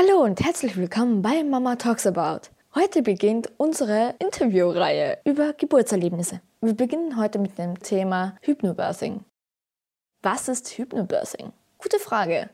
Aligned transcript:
Hallo 0.00 0.22
und 0.22 0.40
herzlich 0.40 0.76
willkommen 0.76 1.22
bei 1.22 1.42
Mama 1.42 1.74
Talks 1.74 2.06
About. 2.06 2.50
Heute 2.72 3.02
beginnt 3.02 3.50
unsere 3.56 4.14
Interviewreihe 4.20 5.18
über 5.24 5.54
Geburtserlebnisse. 5.54 6.40
Wir 6.60 6.74
beginnen 6.74 7.16
heute 7.16 7.40
mit 7.40 7.58
dem 7.58 7.76
Thema 7.80 8.36
Hypnobirthing. 8.42 9.24
Was 10.22 10.46
ist 10.46 10.68
Hypnobirthing? 10.78 11.52
Gute 11.78 11.98
Frage. 11.98 12.48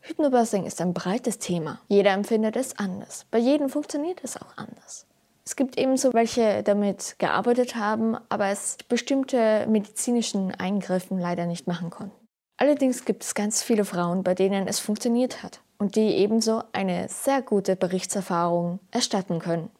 Hypnobirthing 0.00 0.64
ist 0.64 0.80
ein 0.80 0.94
breites 0.94 1.38
Thema. 1.38 1.82
Jeder 1.88 2.12
empfindet 2.12 2.56
es 2.56 2.78
anders. 2.78 3.26
Bei 3.30 3.36
jedem 3.36 3.68
funktioniert 3.68 4.22
es 4.24 4.38
auch 4.38 4.56
anders. 4.56 5.06
Es 5.44 5.56
gibt 5.56 5.76
ebenso 5.76 6.14
welche, 6.14 6.62
damit 6.62 7.16
gearbeitet 7.18 7.76
haben, 7.76 8.16
aber 8.30 8.46
es 8.46 8.78
bestimmte 8.88 9.66
medizinischen 9.68 10.54
Eingriffen 10.54 11.18
leider 11.18 11.44
nicht 11.44 11.66
machen 11.66 11.90
konnten. 11.90 12.26
Allerdings 12.56 13.04
gibt 13.04 13.22
es 13.22 13.34
ganz 13.34 13.62
viele 13.62 13.84
Frauen, 13.84 14.22
bei 14.22 14.34
denen 14.34 14.66
es 14.66 14.80
funktioniert 14.80 15.42
hat 15.42 15.60
und 15.80 15.96
die 15.96 16.14
ebenso 16.16 16.62
eine 16.72 17.08
sehr 17.08 17.42
gute 17.42 17.74
Berichtserfahrung 17.74 18.78
erstatten 18.92 19.40
können. 19.40 19.70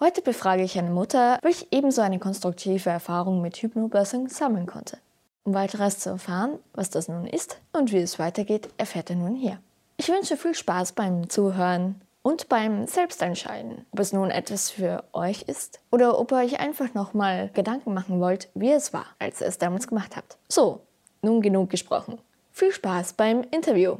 Heute 0.00 0.22
befrage 0.22 0.64
ich 0.64 0.76
eine 0.76 0.90
Mutter, 0.90 1.38
welche 1.42 1.66
ebenso 1.70 2.00
eine 2.00 2.18
konstruktive 2.18 2.90
Erfahrung 2.90 3.40
mit 3.40 3.58
Hypnobirthing 3.58 4.28
sammeln 4.28 4.66
konnte. 4.66 4.98
Um 5.44 5.54
weiteres 5.54 6.00
zu 6.00 6.10
erfahren, 6.10 6.58
was 6.72 6.90
das 6.90 7.06
nun 7.06 7.26
ist 7.26 7.60
und 7.72 7.92
wie 7.92 7.98
es 7.98 8.18
weitergeht, 8.18 8.70
erfährt 8.78 9.10
er 9.10 9.16
nun 9.16 9.36
hier. 9.36 9.60
Ich 9.98 10.08
wünsche 10.08 10.36
viel 10.36 10.54
Spaß 10.54 10.92
beim 10.92 11.28
Zuhören 11.28 12.00
und 12.22 12.48
beim 12.48 12.86
Selbstentscheiden, 12.86 13.84
ob 13.92 14.00
es 14.00 14.12
nun 14.12 14.30
etwas 14.30 14.70
für 14.70 15.04
euch 15.12 15.42
ist 15.42 15.80
oder 15.90 16.18
ob 16.18 16.32
ihr 16.32 16.38
euch 16.38 16.60
einfach 16.60 16.94
nochmal 16.94 17.50
Gedanken 17.52 17.92
machen 17.92 18.20
wollt, 18.20 18.48
wie 18.54 18.72
es 18.72 18.92
war, 18.92 19.06
als 19.18 19.40
ihr 19.40 19.48
es 19.48 19.58
damals 19.58 19.86
gemacht 19.86 20.16
habt. 20.16 20.38
So, 20.48 20.80
nun 21.20 21.42
genug 21.42 21.68
gesprochen. 21.70 22.18
Viel 22.52 22.72
Spaß 22.72 23.12
beim 23.12 23.42
Interview. 23.50 23.98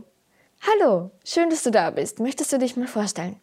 Hallo, 0.64 1.10
schön, 1.24 1.50
dass 1.50 1.64
du 1.64 1.72
da 1.72 1.90
bist. 1.90 2.20
Möchtest 2.20 2.52
du 2.52 2.58
dich 2.58 2.76
mal 2.76 2.86
vorstellen? 2.86 3.40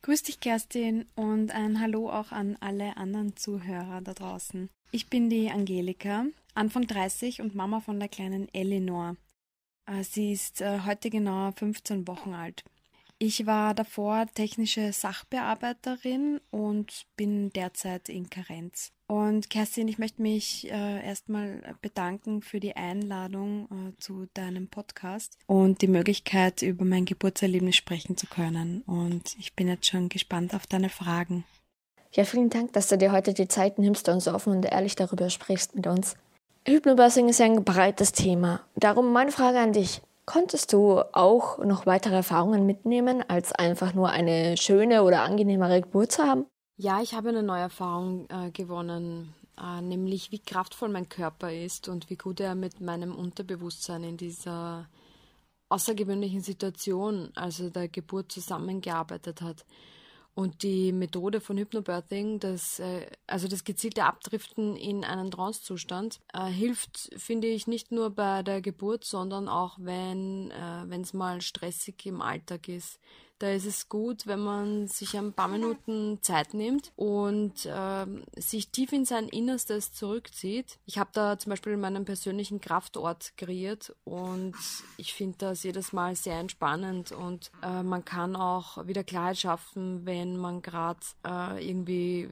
Grüß 0.00 0.22
dich, 0.22 0.40
Kerstin, 0.40 1.04
und 1.14 1.50
ein 1.50 1.80
Hallo 1.80 2.08
auch 2.08 2.32
an 2.32 2.56
alle 2.60 2.96
anderen 2.96 3.36
Zuhörer 3.36 4.00
da 4.00 4.14
draußen. 4.14 4.70
Ich 4.90 5.10
bin 5.10 5.28
die 5.28 5.50
Angelika, 5.50 6.24
Anfang 6.54 6.86
30 6.86 7.42
und 7.42 7.54
Mama 7.54 7.80
von 7.80 8.00
der 8.00 8.08
kleinen 8.08 8.48
Eleanor. 8.54 9.16
Äh, 9.84 10.02
sie 10.02 10.32
ist 10.32 10.62
äh, 10.62 10.80
heute 10.86 11.10
genau 11.10 11.52
15 11.52 12.08
Wochen 12.08 12.32
alt. 12.32 12.64
Ich 13.22 13.44
war 13.46 13.74
davor 13.74 14.24
technische 14.34 14.94
Sachbearbeiterin 14.94 16.40
und 16.50 17.04
bin 17.18 17.52
derzeit 17.52 18.08
in 18.08 18.30
Karenz. 18.30 18.92
Und 19.08 19.50
Kerstin, 19.50 19.88
ich 19.88 19.98
möchte 19.98 20.22
mich 20.22 20.72
äh, 20.72 21.06
erstmal 21.06 21.76
bedanken 21.82 22.40
für 22.40 22.60
die 22.60 22.76
Einladung 22.76 23.68
äh, 23.70 24.00
zu 24.00 24.26
deinem 24.32 24.68
Podcast 24.68 25.36
und 25.46 25.82
die 25.82 25.88
Möglichkeit, 25.88 26.62
über 26.62 26.86
mein 26.86 27.04
Geburtserlebnis 27.04 27.76
sprechen 27.76 28.16
zu 28.16 28.26
können. 28.26 28.80
Und 28.86 29.36
ich 29.38 29.52
bin 29.54 29.68
jetzt 29.68 29.86
schon 29.88 30.08
gespannt 30.08 30.54
auf 30.54 30.66
deine 30.66 30.88
Fragen. 30.88 31.44
Ja, 32.12 32.24
vielen 32.24 32.48
Dank, 32.48 32.72
dass 32.72 32.88
du 32.88 32.96
dir 32.96 33.12
heute 33.12 33.34
die 33.34 33.48
Zeit 33.48 33.78
nimmst 33.78 34.08
und 34.08 34.20
so 34.20 34.32
offen 34.32 34.54
und 34.54 34.64
ehrlich 34.64 34.96
darüber 34.96 35.28
sprichst 35.28 35.74
mit 35.74 35.86
uns. 35.86 36.14
Hypnobirthing 36.66 37.28
ist 37.28 37.40
ja 37.40 37.44
ein 37.44 37.64
breites 37.64 38.12
Thema. 38.12 38.62
Darum 38.76 39.12
meine 39.12 39.30
Frage 39.30 39.58
an 39.58 39.74
dich. 39.74 40.00
Konntest 40.30 40.72
du 40.72 41.00
auch 41.12 41.58
noch 41.58 41.86
weitere 41.86 42.14
Erfahrungen 42.14 42.64
mitnehmen, 42.64 43.24
als 43.26 43.50
einfach 43.50 43.94
nur 43.94 44.10
eine 44.10 44.56
schöne 44.56 45.02
oder 45.02 45.22
angenehmere 45.22 45.80
Geburt 45.80 46.12
zu 46.12 46.22
haben? 46.22 46.46
Ja, 46.76 47.02
ich 47.02 47.14
habe 47.14 47.30
eine 47.30 47.42
neue 47.42 47.62
Erfahrung 47.62 48.28
äh, 48.30 48.52
gewonnen, 48.52 49.34
äh, 49.60 49.82
nämlich 49.82 50.30
wie 50.30 50.38
kraftvoll 50.38 50.88
mein 50.88 51.08
Körper 51.08 51.52
ist 51.52 51.88
und 51.88 52.10
wie 52.10 52.16
gut 52.16 52.38
er 52.38 52.54
mit 52.54 52.80
meinem 52.80 53.16
Unterbewusstsein 53.16 54.04
in 54.04 54.16
dieser 54.16 54.88
außergewöhnlichen 55.68 56.42
Situation, 56.42 57.32
also 57.34 57.68
der 57.68 57.88
Geburt, 57.88 58.30
zusammengearbeitet 58.30 59.42
hat. 59.42 59.64
Und 60.34 60.62
die 60.62 60.92
Methode 60.92 61.40
von 61.40 61.58
Hypnobirthing, 61.58 62.38
das, 62.38 62.78
äh, 62.78 63.06
also 63.26 63.48
das 63.48 63.64
gezielte 63.64 64.04
Abdriften 64.04 64.76
in 64.76 65.04
einen 65.04 65.30
Trancezustand, 65.30 66.20
äh, 66.32 66.46
hilft, 66.46 67.10
finde 67.16 67.48
ich, 67.48 67.66
nicht 67.66 67.90
nur 67.90 68.10
bei 68.10 68.42
der 68.42 68.60
Geburt, 68.60 69.04
sondern 69.04 69.48
auch 69.48 69.76
wenn 69.80 70.50
äh, 70.50 71.00
es 71.00 71.12
mal 71.12 71.40
stressig 71.40 72.06
im 72.06 72.22
Alltag 72.22 72.68
ist. 72.68 73.00
Da 73.40 73.52
ist 73.52 73.64
es 73.64 73.88
gut, 73.88 74.26
wenn 74.26 74.40
man 74.40 74.86
sich 74.86 75.16
ein 75.16 75.32
paar 75.32 75.48
Minuten 75.48 76.18
Zeit 76.20 76.52
nimmt 76.52 76.92
und 76.94 77.64
äh, 77.64 78.06
sich 78.36 78.68
tief 78.68 78.92
in 78.92 79.06
sein 79.06 79.28
Innerstes 79.28 79.94
zurückzieht. 79.94 80.78
Ich 80.84 80.98
habe 80.98 81.08
da 81.14 81.38
zum 81.38 81.48
Beispiel 81.48 81.78
meinen 81.78 82.04
persönlichen 82.04 82.60
Kraftort 82.60 83.32
kreiert 83.38 83.96
und 84.04 84.54
ich 84.98 85.14
finde 85.14 85.38
das 85.38 85.62
jedes 85.62 85.94
Mal 85.94 86.16
sehr 86.16 86.38
entspannend 86.38 87.12
und 87.12 87.50
äh, 87.62 87.82
man 87.82 88.04
kann 88.04 88.36
auch 88.36 88.86
wieder 88.86 89.04
Klarheit 89.04 89.38
schaffen, 89.38 90.04
wenn 90.04 90.36
man 90.36 90.60
gerade 90.60 91.00
äh, 91.26 91.66
irgendwie 91.66 92.28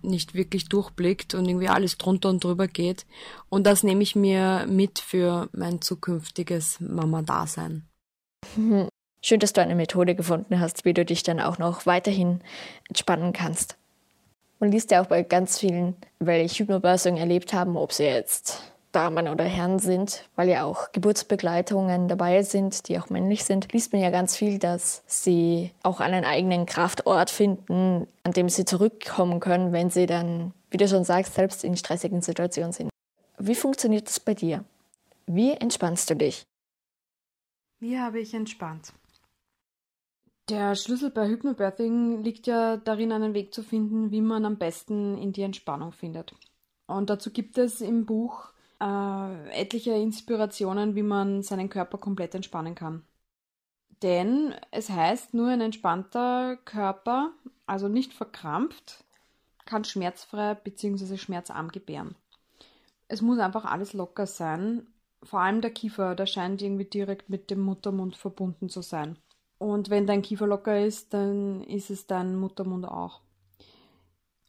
nicht 0.00 0.32
wirklich 0.32 0.70
durchblickt 0.70 1.34
und 1.34 1.46
irgendwie 1.46 1.68
alles 1.68 1.98
drunter 1.98 2.30
und 2.30 2.42
drüber 2.42 2.68
geht. 2.68 3.04
Und 3.50 3.66
das 3.66 3.82
nehme 3.82 4.02
ich 4.02 4.16
mir 4.16 4.66
mit 4.66 4.98
für 4.98 5.50
mein 5.52 5.82
zukünftiges 5.82 6.80
Mama-Dasein. 6.80 7.86
Schön, 9.28 9.40
dass 9.40 9.52
du 9.52 9.60
eine 9.60 9.74
Methode 9.74 10.14
gefunden 10.14 10.58
hast, 10.58 10.86
wie 10.86 10.94
du 10.94 11.04
dich 11.04 11.22
dann 11.22 11.38
auch 11.38 11.58
noch 11.58 11.84
weiterhin 11.84 12.40
entspannen 12.88 13.34
kannst. 13.34 13.76
Man 14.58 14.72
liest 14.72 14.90
ja 14.90 15.02
auch 15.02 15.06
bei 15.06 15.22
ganz 15.22 15.58
vielen, 15.58 15.96
welche 16.18 16.60
Hypnobirthing 16.62 17.18
erlebt 17.18 17.52
haben, 17.52 17.76
ob 17.76 17.92
sie 17.92 18.04
jetzt 18.04 18.72
Damen 18.90 19.28
oder 19.28 19.44
Herren 19.44 19.80
sind, 19.80 20.24
weil 20.34 20.48
ja 20.48 20.64
auch 20.64 20.92
Geburtsbegleitungen 20.92 22.08
dabei 22.08 22.42
sind, 22.42 22.88
die 22.88 22.98
auch 22.98 23.10
männlich 23.10 23.44
sind, 23.44 23.70
liest 23.74 23.92
man 23.92 24.00
ja 24.00 24.08
ganz 24.08 24.34
viel, 24.34 24.58
dass 24.58 25.02
sie 25.04 25.72
auch 25.82 26.00
einen 26.00 26.24
eigenen 26.24 26.64
Kraftort 26.64 27.28
finden, 27.28 28.06
an 28.22 28.32
dem 28.32 28.48
sie 28.48 28.64
zurückkommen 28.64 29.40
können, 29.40 29.74
wenn 29.74 29.90
sie 29.90 30.06
dann, 30.06 30.54
wie 30.70 30.78
du 30.78 30.88
schon 30.88 31.04
sagst, 31.04 31.34
selbst 31.34 31.64
in 31.64 31.76
stressigen 31.76 32.22
Situationen 32.22 32.72
sind. 32.72 32.88
Wie 33.36 33.54
funktioniert 33.54 34.08
das 34.08 34.20
bei 34.20 34.32
dir? 34.32 34.64
Wie 35.26 35.52
entspannst 35.52 36.08
du 36.08 36.16
dich? 36.16 36.44
Wie 37.78 37.98
habe 37.98 38.20
ich 38.20 38.32
entspannt? 38.32 38.94
Der 40.48 40.74
Schlüssel 40.76 41.10
bei 41.10 41.28
Hypnobirthing 41.28 42.22
liegt 42.22 42.46
ja 42.46 42.78
darin, 42.78 43.12
einen 43.12 43.34
Weg 43.34 43.52
zu 43.52 43.62
finden, 43.62 44.10
wie 44.10 44.22
man 44.22 44.46
am 44.46 44.56
besten 44.56 45.18
in 45.18 45.32
die 45.32 45.42
Entspannung 45.42 45.92
findet. 45.92 46.34
Und 46.86 47.10
dazu 47.10 47.30
gibt 47.30 47.58
es 47.58 47.82
im 47.82 48.06
Buch 48.06 48.48
äh, 48.80 49.50
etliche 49.50 49.92
Inspirationen, 49.92 50.94
wie 50.94 51.02
man 51.02 51.42
seinen 51.42 51.68
Körper 51.68 51.98
komplett 51.98 52.34
entspannen 52.34 52.74
kann. 52.74 53.04
Denn 54.02 54.54
es 54.70 54.88
heißt, 54.88 55.34
nur 55.34 55.48
ein 55.48 55.60
entspannter 55.60 56.56
Körper, 56.64 57.32
also 57.66 57.88
nicht 57.88 58.14
verkrampft, 58.14 59.04
kann 59.66 59.84
schmerzfrei 59.84 60.54
bzw. 60.54 61.18
schmerzarm 61.18 61.68
gebären. 61.68 62.14
Es 63.06 63.20
muss 63.20 63.38
einfach 63.38 63.66
alles 63.66 63.92
locker 63.92 64.26
sein. 64.26 64.86
Vor 65.22 65.40
allem 65.40 65.60
der 65.60 65.72
Kiefer, 65.72 66.14
der 66.14 66.26
scheint 66.26 66.62
irgendwie 66.62 66.86
direkt 66.86 67.28
mit 67.28 67.50
dem 67.50 67.60
Muttermund 67.60 68.16
verbunden 68.16 68.70
zu 68.70 68.80
sein. 68.80 69.18
Und 69.58 69.90
wenn 69.90 70.06
dein 70.06 70.22
Kiefer 70.22 70.46
locker 70.46 70.84
ist, 70.84 71.12
dann 71.14 71.62
ist 71.64 71.90
es 71.90 72.06
dein 72.06 72.36
Muttermund 72.36 72.86
auch. 72.86 73.20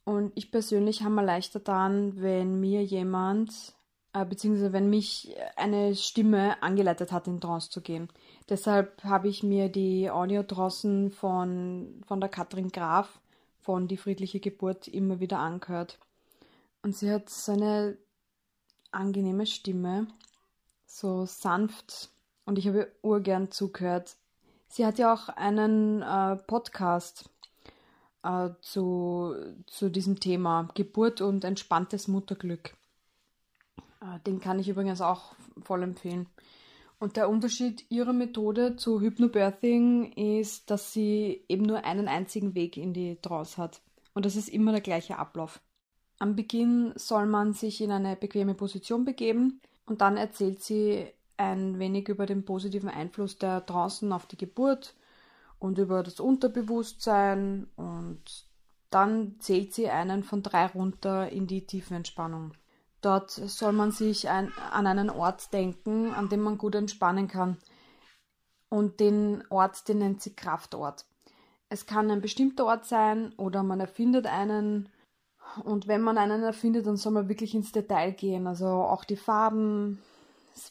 Und 0.04 0.32
ich 0.36 0.52
persönlich 0.52 1.04
habe 1.04 1.16
mir 1.16 1.24
leichter 1.24 1.60
dann, 1.60 2.22
wenn 2.22 2.60
mir 2.60 2.84
jemand, 2.84 3.74
äh, 4.14 4.26
beziehungsweise 4.26 4.74
wenn 4.74 4.90
mich 4.90 5.36
eine 5.56 5.96
Stimme 5.96 6.62
angeleitet 6.64 7.12
hat, 7.12 7.28
in 7.28 7.42
Trance 7.42 7.70
zu 7.70 7.82
gehen. 7.82 8.10
Deshalb 8.50 9.04
habe 9.04 9.28
ich 9.28 9.44
mir 9.44 9.70
die 9.70 10.10
Audio 10.10 10.44
draußen 10.44 11.12
von, 11.12 12.02
von 12.08 12.20
der 12.20 12.30
Katrin 12.30 12.70
Graf 12.70 13.20
von 13.60 13.88
Die 13.88 13.98
friedliche 13.98 14.40
Geburt 14.40 14.88
immer 14.88 15.20
wieder 15.20 15.40
angehört. 15.40 16.00
Und 16.82 16.96
sie 16.96 17.12
hat 17.12 17.30
so 17.30 17.52
eine 17.52 17.98
angenehme 18.92 19.46
Stimme, 19.46 20.08
so 20.88 21.26
sanft. 21.26 22.10
Und 22.46 22.58
ich 22.58 22.68
habe 22.68 22.92
urgern 23.04 23.52
zugehört. 23.52 24.16
Sie 24.70 24.86
hat 24.86 25.00
ja 25.00 25.12
auch 25.14 25.30
einen 25.30 26.04
äh, 26.04 26.36
Podcast 26.36 27.30
äh, 28.24 28.50
zu, 28.62 29.36
zu 29.66 29.90
diesem 29.90 30.20
Thema 30.20 30.70
Geburt 30.76 31.22
und 31.22 31.44
entspanntes 31.44 32.08
Mutterglück. 32.08 32.76
Äh, 34.02 34.20
den 34.28 34.40
kann 34.40 34.60
ich 34.60 34.70
übrigens 34.70 35.02
auch 35.02 35.34
voll 35.64 35.82
empfehlen. 35.82 36.28
Und 37.00 37.16
der 37.16 37.30
Unterschied 37.30 37.90
ihrer 37.90 38.14
Methode 38.14 38.76
zu 38.76 39.02
Hypnobirthing 39.02 40.12
ist, 40.14 40.70
dass 40.70 40.94
sie 40.94 41.44
eben 41.48 41.64
nur 41.64 41.84
einen 41.84 42.08
einzigen 42.08 42.54
Weg 42.54 42.78
in 42.78 42.94
die 42.94 43.16
Trance 43.22 43.58
hat. 43.58 43.82
Und 44.14 44.26
das 44.26 44.36
ist 44.36 44.50
immer 44.50 44.72
der 44.72 44.82
gleiche 44.82 45.18
Ablauf. 45.18 45.62
Am 46.20 46.36
Beginn 46.36 46.92
soll 46.96 47.26
man 47.26 47.54
sich 47.54 47.82
in 47.82 47.92
eine 47.92 48.18
bequeme 48.18 48.54
Position 48.54 49.04
begeben 49.04 49.62
und 49.86 50.02
dann 50.02 50.18
erzählt 50.18 50.62
sie 50.62 51.08
ein 51.40 51.80
wenig 51.80 52.10
über 52.10 52.26
den 52.26 52.44
positiven 52.44 52.90
Einfluss 52.90 53.38
der 53.38 53.62
draußen 53.62 54.12
auf 54.12 54.26
die 54.26 54.38
Geburt 54.38 54.94
und 55.58 55.78
über 55.78 56.04
das 56.04 56.20
Unterbewusstsein 56.20 57.68
und 57.76 58.22
dann 58.90 59.40
zählt 59.40 59.74
sie 59.74 59.90
einen 59.90 60.24
von 60.24 60.44
drei 60.44 60.66
runter 60.66 61.30
in 61.30 61.48
die 61.48 61.66
Tiefenentspannung. 61.66 62.54
Dort 63.02 63.32
soll 63.32 63.72
man 63.72 63.92
sich 63.92 64.28
ein, 64.28 64.52
an 64.72 64.86
einen 64.86 65.10
Ort 65.10 65.54
denken, 65.54 66.14
an 66.14 66.28
dem 66.28 66.42
man 66.42 66.58
gut 66.58 66.76
entspannen 66.76 67.28
kann. 67.28 67.58
Und 68.68 69.00
den 69.00 69.44
Ort, 69.50 69.88
den 69.88 70.00
nennt 70.00 70.22
sie 70.22 70.36
Kraftort. 70.36 71.06
Es 71.70 71.86
kann 71.86 72.12
ein 72.12 72.22
bestimmter 72.22 72.66
Ort 72.66 72.86
sein 72.86 73.34
oder 73.38 73.64
man 73.64 73.80
erfindet 73.80 74.26
einen. 74.26 74.90
Und 75.64 75.88
wenn 75.88 76.02
man 76.02 76.18
einen 76.18 76.44
erfindet, 76.44 76.88
dann 76.88 76.98
soll 76.98 77.14
man 77.14 77.30
wirklich 77.30 77.56
ins 77.56 77.72
Detail 77.72 78.12
gehen. 78.12 78.48
Also 78.48 78.68
auch 78.68 79.06
die 79.06 79.16
Farben 79.16 80.02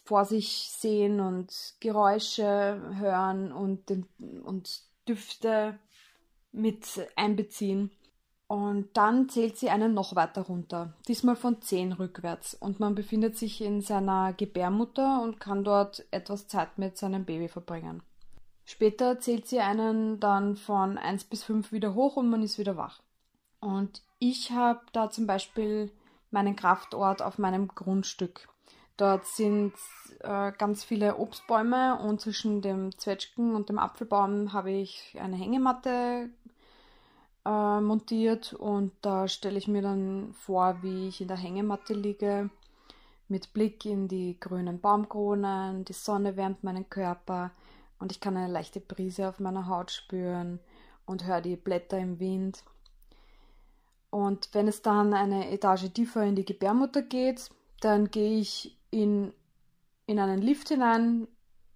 vor 0.05 0.25
sich 0.25 0.71
sehen 0.71 1.21
und 1.21 1.75
Geräusche 1.81 2.81
hören 2.99 3.53
und, 3.53 3.89
den, 3.89 4.07
und 4.45 4.83
Düfte 5.07 5.79
mit 6.53 6.87
einbeziehen. 7.17 7.91
Und 8.47 8.89
dann 8.95 9.29
zählt 9.29 9.59
sie 9.59 9.69
einen 9.69 9.93
noch 9.93 10.17
weiter 10.17 10.43
runter, 10.43 10.95
diesmal 11.07 11.37
von 11.37 11.61
10 11.61 11.93
rückwärts. 11.93 12.55
Und 12.55 12.81
man 12.81 12.95
befindet 12.95 13.37
sich 13.37 13.61
in 13.61 13.83
seiner 13.83 14.33
Gebärmutter 14.33 15.23
und 15.23 15.39
kann 15.39 15.65
dort 15.65 16.07
etwas 16.11 16.49
Zeit 16.49 16.79
mit 16.79 16.97
seinem 16.97 17.27
Baby 17.27 17.49
verbringen. 17.49 18.03
Später 18.65 19.19
zählt 19.21 19.47
sie 19.47 19.61
einen 19.61 20.19
dann 20.19 20.57
von 20.57 20.97
1 20.97 21.25
bis 21.25 21.45
5 21.45 21.73
wieder 21.73 21.95
hoch 21.95 22.17
und 22.17 22.31
man 22.31 22.43
ist 22.43 22.59
wieder 22.59 22.77
wach. 22.77 23.03
Und 23.61 24.03
ich 24.19 24.51
habe 24.51 24.81
da 24.93 25.11
zum 25.11 25.27
Beispiel 25.27 25.91
meinen 26.31 26.57
Kraftort 26.57 27.23
auf 27.23 27.39
meinem 27.39 27.69
Grundstück. 27.69 28.49
Dort 28.99 29.27
sind 29.27 29.75
äh, 30.21 30.51
ganz 30.59 30.83
viele 30.83 31.19
Obstbäume 31.19 32.01
und 32.01 32.21
zwischen 32.21 32.61
dem 32.63 32.99
Zwetschgen 32.99 33.55
und 33.55 33.69
dem 33.69 33.79
Apfelbaum 33.79 34.53
habe 34.53 34.73
ich 34.73 35.17
eine 35.21 35.37
Hängematte 35.37 36.29
äh, 37.47 37.81
montiert 37.81 38.55
und 38.55 38.91
da 39.01 39.29
stelle 39.29 39.57
ich 39.57 39.69
mir 39.69 39.83
dann 39.83 40.35
vor, 40.35 40.79
wie 40.83 41.07
ich 41.07 41.21
in 41.21 41.29
der 41.29 41.37
Hängematte 41.37 41.95
liege, 41.95 42.51
mit 43.29 43.53
Blick 43.53 43.85
in 43.85 44.09
die 44.09 44.37
grünen 44.41 44.81
Baumkronen, 44.81 45.85
die 45.85 45.93
Sonne 45.93 46.37
wärmt 46.37 46.65
meinen 46.65 46.91
Körper 46.91 47.53
und 48.01 48.11
ich 48.11 48.19
kann 48.19 48.37
eine 48.37 48.53
leichte 48.53 48.81
Brise 48.81 49.29
auf 49.29 49.39
meiner 49.39 49.69
Haut 49.69 49.93
spüren 49.93 50.59
und 51.07 51.25
höre 51.25 51.41
die 51.41 51.55
Blätter 51.55 51.99
im 51.99 52.19
Wind. 52.19 52.65
Und 54.11 54.49
wenn 54.55 54.67
es 54.67 54.83
dann 54.83 55.15
eine 55.15 55.53
Etage 55.53 55.93
tiefer 55.93 56.25
in 56.25 56.35
die 56.35 56.45
Gebärmutter 56.45 57.03
geht, 57.03 57.51
dann 57.81 58.11
gehe 58.11 58.41
ich 58.41 58.78
in, 58.91 59.33
in 60.07 60.19
einen 60.19 60.43
Lift 60.43 60.69
hinein. 60.69 61.29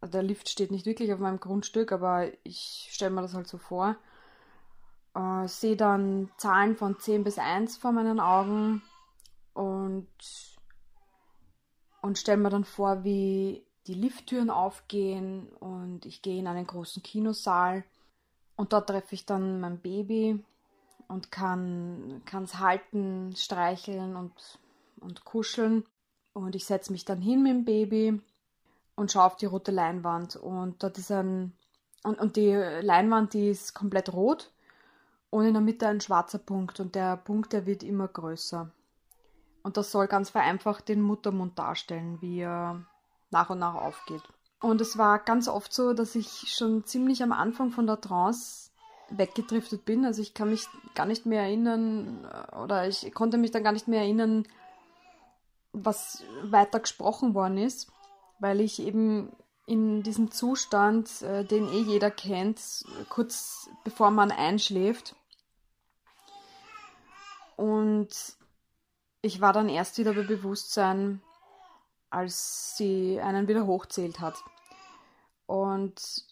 Der 0.03 0.23
Lift 0.23 0.49
steht 0.49 0.71
nicht 0.71 0.87
wirklich 0.87 1.13
auf 1.13 1.21
meinem 1.21 1.41
Grundstück, 1.41 1.93
aber 1.93 2.29
ich 2.43 2.89
stelle 2.91 3.13
mir 3.13 3.23
das 3.23 3.35
halt 3.35 3.47
so 3.47 3.59
vor 3.59 3.97
äh, 5.15 5.49
sehe 5.49 5.77
dann 5.77 6.31
Zahlen 6.37 6.77
von 6.77 6.99
10 6.99 7.25
bis 7.25 7.39
1 7.39 7.77
vor 7.77 7.93
meinen 7.93 8.21
Augen 8.21 8.83
und, 9.55 10.09
und 12.01 12.19
stelle 12.19 12.39
mir 12.39 12.51
dann 12.51 12.65
vor, 12.65 13.05
wie 13.05 13.65
die 13.87 13.95
Lifttüren 13.95 14.51
aufgehen 14.51 15.49
und 15.59 16.07
ich 16.07 16.23
gehe 16.23 16.39
in 16.39 16.47
einen 16.47 16.67
großen 16.67 17.03
Kinosaal 17.03 17.85
und 18.57 18.73
dort 18.73 18.89
treffe 18.89 19.15
ich 19.15 19.27
dann 19.27 19.61
mein 19.61 19.81
Baby 19.81 20.43
und 21.09 21.31
kann 21.31 22.23
es 22.45 22.59
halten, 22.59 23.35
streicheln 23.37 24.17
und, 24.17 24.33
und 25.01 25.25
kuscheln. 25.25 25.85
Und 26.33 26.55
ich 26.55 26.65
setze 26.65 26.93
mich 26.93 27.05
dann 27.05 27.21
hin 27.21 27.43
mit 27.43 27.53
dem 27.53 27.65
Baby 27.65 28.21
und 28.95 29.13
schaue 29.13 29.25
auf 29.25 29.37
die 29.37 29.47
rote 29.47 29.71
Leinwand. 29.71 30.37
Und 30.37 30.83
dort 30.83 30.99
ist 30.99 31.11
ein. 31.11 31.53
Und, 32.05 32.19
und 32.19 32.37
die 32.37 32.53
Leinwand, 32.53 33.35
die 33.35 33.51
ist 33.51 33.75
komplett 33.75 34.13
rot 34.13 34.51
und 35.33 35.47
in 35.47 35.55
der 35.55 35.63
Mitte 35.63 35.87
ein 35.87 36.01
schwarzer 36.01 36.39
Punkt 36.39 36.79
und 36.79 36.95
der 36.95 37.17
Punkt, 37.17 37.55
der 37.55 37.65
wird 37.65 37.83
immer 37.83 38.07
größer. 38.07 38.71
Und 39.63 39.77
das 39.79 39.91
soll 39.91 40.07
ganz 40.07 40.29
vereinfacht 40.29 40.89
den 40.89 41.01
Muttermund 41.01 41.59
darstellen, 41.59 42.21
wie 42.21 42.41
er 42.41 42.85
nach 43.31 43.49
und 43.49 43.61
nach 43.61 43.75
aufgeht. 43.75 44.23
Und 44.61 44.83
es 44.83 44.99
war 44.99 45.19
ganz 45.21 45.49
oft 45.49 45.73
so, 45.73 45.95
dass 45.95 46.15
ich 46.17 46.55
schon 46.55 46.85
ziemlich 46.85 47.23
am 47.23 47.33
Anfang 47.33 47.71
von 47.71 47.87
der 47.87 48.01
Trance 48.01 48.71
weggedriftet 49.09 49.87
bin. 49.87 50.05
Also 50.05 50.21
ich 50.21 50.35
kann 50.35 50.51
mich 50.51 50.67
gar 50.95 51.07
nicht 51.07 51.25
mehr 51.25 51.43
erinnern 51.43 52.27
oder 52.63 52.87
ich 52.87 53.15
konnte 53.15 53.39
mich 53.39 53.53
dann 53.53 53.65
gar 53.65 53.73
nicht 53.73 53.89
mehr 53.89 54.01
erinnern, 54.01 54.47
was 55.73 56.25
weiter 56.43 56.81
gesprochen 56.81 57.35
worden 57.35 57.59
ist, 57.59 57.91
weil 58.39 58.61
ich 58.61 58.81
eben 58.81 59.33
in 59.67 60.03
diesem 60.03 60.31
Zustand, 60.31 61.23
äh, 61.23 61.45
den 61.45 61.69
eh 61.69 61.83
jeder 61.83 62.11
kennt, 62.11 62.85
kurz 63.09 63.71
bevor 63.85 64.11
man 64.11 64.31
einschläft, 64.31 65.15
und 67.57 68.09
ich 69.21 69.41
war 69.41 69.53
dann 69.53 69.69
erst 69.69 69.97
wieder 69.99 70.15
bei 70.15 70.23
Bewusstsein, 70.23 71.23
als 72.11 72.77
sie 72.77 73.21
einen 73.21 73.47
wieder 73.47 73.67
hochzählt 73.67 74.19
hat. 74.19 74.43
Und 75.47 76.27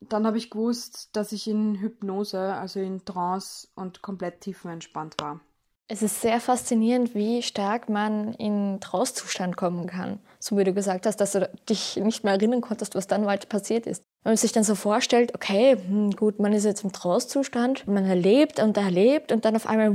dann 0.00 0.26
habe 0.26 0.38
ich 0.38 0.50
gewusst, 0.50 1.14
dass 1.16 1.32
ich 1.32 1.48
in 1.48 1.74
Hypnose, 1.74 2.54
also 2.54 2.80
in 2.80 3.04
Trance 3.04 3.68
und 3.74 4.00
komplett 4.00 4.40
tiefenentspannt 4.40 5.16
war. 5.20 5.40
Es 5.86 6.00
ist 6.00 6.22
sehr 6.22 6.40
faszinierend, 6.40 7.14
wie 7.14 7.42
stark 7.42 7.90
man 7.90 8.32
in 8.34 8.80
Trance-Zustand 8.80 9.54
kommen 9.54 9.86
kann. 9.86 10.18
So 10.38 10.56
wie 10.56 10.64
du 10.64 10.72
gesagt 10.72 11.04
hast, 11.04 11.16
dass 11.16 11.32
du 11.32 11.50
dich 11.68 11.96
nicht 11.96 12.24
mehr 12.24 12.32
erinnern 12.32 12.62
konntest, 12.62 12.94
was 12.94 13.06
dann 13.06 13.26
weiter 13.26 13.46
passiert 13.46 13.86
ist. 13.86 14.02
Wenn 14.22 14.30
man 14.30 14.36
sich 14.38 14.52
dann 14.52 14.64
so 14.64 14.76
vorstellt, 14.76 15.34
okay, 15.34 15.76
hm, 15.76 16.12
gut, 16.12 16.40
man 16.40 16.54
ist 16.54 16.64
jetzt 16.64 16.84
im 16.84 16.92
Trance-Zustand, 16.92 17.86
man 17.86 18.06
erlebt 18.06 18.60
und 18.60 18.78
erlebt 18.78 19.30
und 19.30 19.44
dann 19.44 19.56
auf 19.56 19.66
einmal 19.66 19.94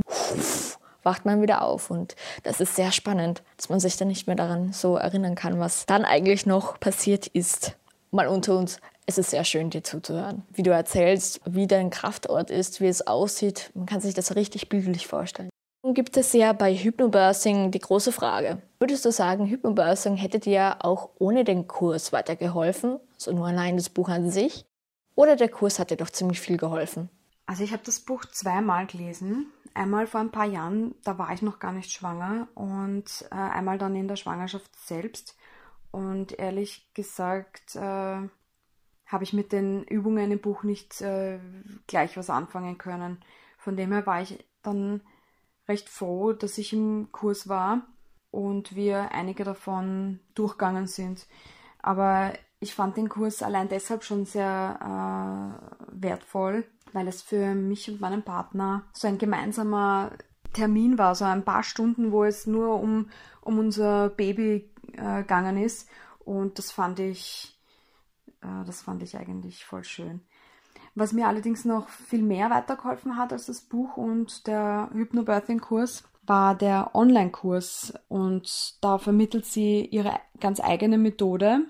wacht 1.02 1.24
man 1.24 1.42
wieder 1.42 1.62
auf. 1.62 1.90
Und 1.90 2.14
das 2.44 2.60
ist 2.60 2.76
sehr 2.76 2.92
spannend, 2.92 3.42
dass 3.56 3.68
man 3.68 3.80
sich 3.80 3.96
dann 3.96 4.06
nicht 4.06 4.28
mehr 4.28 4.36
daran 4.36 4.72
so 4.72 4.94
erinnern 4.94 5.34
kann, 5.34 5.58
was 5.58 5.86
dann 5.86 6.04
eigentlich 6.04 6.46
noch 6.46 6.78
passiert 6.78 7.26
ist. 7.26 7.74
Mal 8.12 8.28
unter 8.28 8.56
uns, 8.56 8.78
es 9.06 9.18
ist 9.18 9.30
sehr 9.30 9.42
schön, 9.42 9.70
dir 9.70 9.82
zuzuhören. 9.82 10.44
Wie 10.52 10.62
du 10.62 10.70
erzählst, 10.70 11.40
wie 11.46 11.66
dein 11.66 11.90
Kraftort 11.90 12.48
ist, 12.48 12.80
wie 12.80 12.86
es 12.86 13.08
aussieht. 13.08 13.72
Man 13.74 13.86
kann 13.86 14.00
sich 14.00 14.14
das 14.14 14.36
richtig 14.36 14.68
bildlich 14.68 15.08
vorstellen. 15.08 15.49
Nun 15.82 15.94
gibt 15.94 16.16
es 16.18 16.32
ja 16.34 16.52
bei 16.52 16.74
Hypnobirthing 16.74 17.70
die 17.70 17.78
große 17.78 18.12
Frage. 18.12 18.60
Würdest 18.78 19.04
du 19.04 19.12
sagen, 19.12 19.46
Hypnobirthing 19.46 20.16
hätte 20.16 20.38
dir 20.38 20.76
auch 20.80 21.10
ohne 21.18 21.44
den 21.44 21.66
Kurs 21.68 22.12
weitergeholfen? 22.12 23.00
Also 23.14 23.32
nur 23.32 23.46
allein 23.46 23.76
das 23.76 23.88
Buch 23.88 24.10
an 24.10 24.30
sich? 24.30 24.66
Oder 25.14 25.36
der 25.36 25.48
Kurs 25.48 25.78
hat 25.78 25.90
dir 25.90 25.96
doch 25.96 26.10
ziemlich 26.10 26.40
viel 26.40 26.58
geholfen? 26.58 27.08
Also 27.46 27.64
ich 27.64 27.72
habe 27.72 27.82
das 27.84 28.00
Buch 28.00 28.26
zweimal 28.26 28.86
gelesen. 28.86 29.52
Einmal 29.72 30.06
vor 30.06 30.20
ein 30.20 30.30
paar 30.30 30.46
Jahren, 30.46 30.94
da 31.04 31.16
war 31.18 31.32
ich 31.32 31.42
noch 31.42 31.58
gar 31.58 31.72
nicht 31.72 31.90
schwanger 31.90 32.48
und 32.54 33.24
äh, 33.30 33.34
einmal 33.34 33.78
dann 33.78 33.96
in 33.96 34.08
der 34.08 34.16
Schwangerschaft 34.16 34.70
selbst. 34.86 35.36
Und 35.90 36.38
ehrlich 36.38 36.92
gesagt 36.92 37.74
äh, 37.76 37.80
habe 39.06 39.24
ich 39.24 39.32
mit 39.32 39.52
den 39.52 39.84
Übungen 39.84 40.30
im 40.30 40.40
Buch 40.40 40.62
nicht 40.62 41.00
äh, 41.00 41.38
gleich 41.86 42.16
was 42.16 42.30
anfangen 42.30 42.78
können. 42.78 43.22
Von 43.58 43.76
dem 43.76 43.92
her 43.92 44.06
war 44.06 44.20
ich 44.20 44.44
dann 44.62 45.00
recht 45.70 45.88
froh, 45.88 46.32
dass 46.32 46.58
ich 46.58 46.72
im 46.72 47.08
Kurs 47.12 47.48
war 47.48 47.86
und 48.30 48.74
wir 48.74 49.12
einige 49.12 49.44
davon 49.44 50.20
durchgegangen 50.34 50.86
sind. 50.86 51.26
Aber 51.80 52.32
ich 52.58 52.74
fand 52.74 52.96
den 52.96 53.08
Kurs 53.08 53.42
allein 53.42 53.68
deshalb 53.68 54.04
schon 54.04 54.26
sehr 54.26 54.78
äh, 54.82 56.02
wertvoll, 56.02 56.66
weil 56.92 57.08
es 57.08 57.22
für 57.22 57.54
mich 57.54 57.88
und 57.88 58.00
meinen 58.00 58.22
Partner 58.22 58.84
so 58.92 59.06
ein 59.08 59.16
gemeinsamer 59.16 60.10
Termin 60.52 60.98
war, 60.98 61.14
so 61.14 61.24
ein 61.24 61.44
paar 61.44 61.62
Stunden, 61.62 62.10
wo 62.10 62.24
es 62.24 62.46
nur 62.46 62.80
um, 62.80 63.08
um 63.40 63.58
unser 63.58 64.10
Baby 64.10 64.70
äh, 64.94 65.22
gegangen 65.22 65.56
ist. 65.56 65.88
Und 66.18 66.58
das 66.58 66.72
fand 66.72 66.98
ich, 66.98 67.56
äh, 68.42 68.64
das 68.66 68.82
fand 68.82 69.02
ich 69.04 69.16
eigentlich 69.16 69.64
voll 69.64 69.84
schön. 69.84 70.20
Was 70.94 71.12
mir 71.12 71.28
allerdings 71.28 71.64
noch 71.64 71.88
viel 71.88 72.22
mehr 72.22 72.50
weitergeholfen 72.50 73.16
hat 73.16 73.32
als 73.32 73.46
das 73.46 73.60
Buch 73.62 73.96
und 73.96 74.46
der 74.46 74.90
Hypnobirthing-Kurs, 74.92 76.04
war 76.26 76.54
der 76.54 76.94
Online-Kurs. 76.94 77.94
Und 78.08 78.76
da 78.82 78.98
vermittelt 78.98 79.46
sie 79.46 79.84
ihre 79.84 80.14
ganz 80.40 80.60
eigene 80.60 80.98
Methode, 80.98 81.66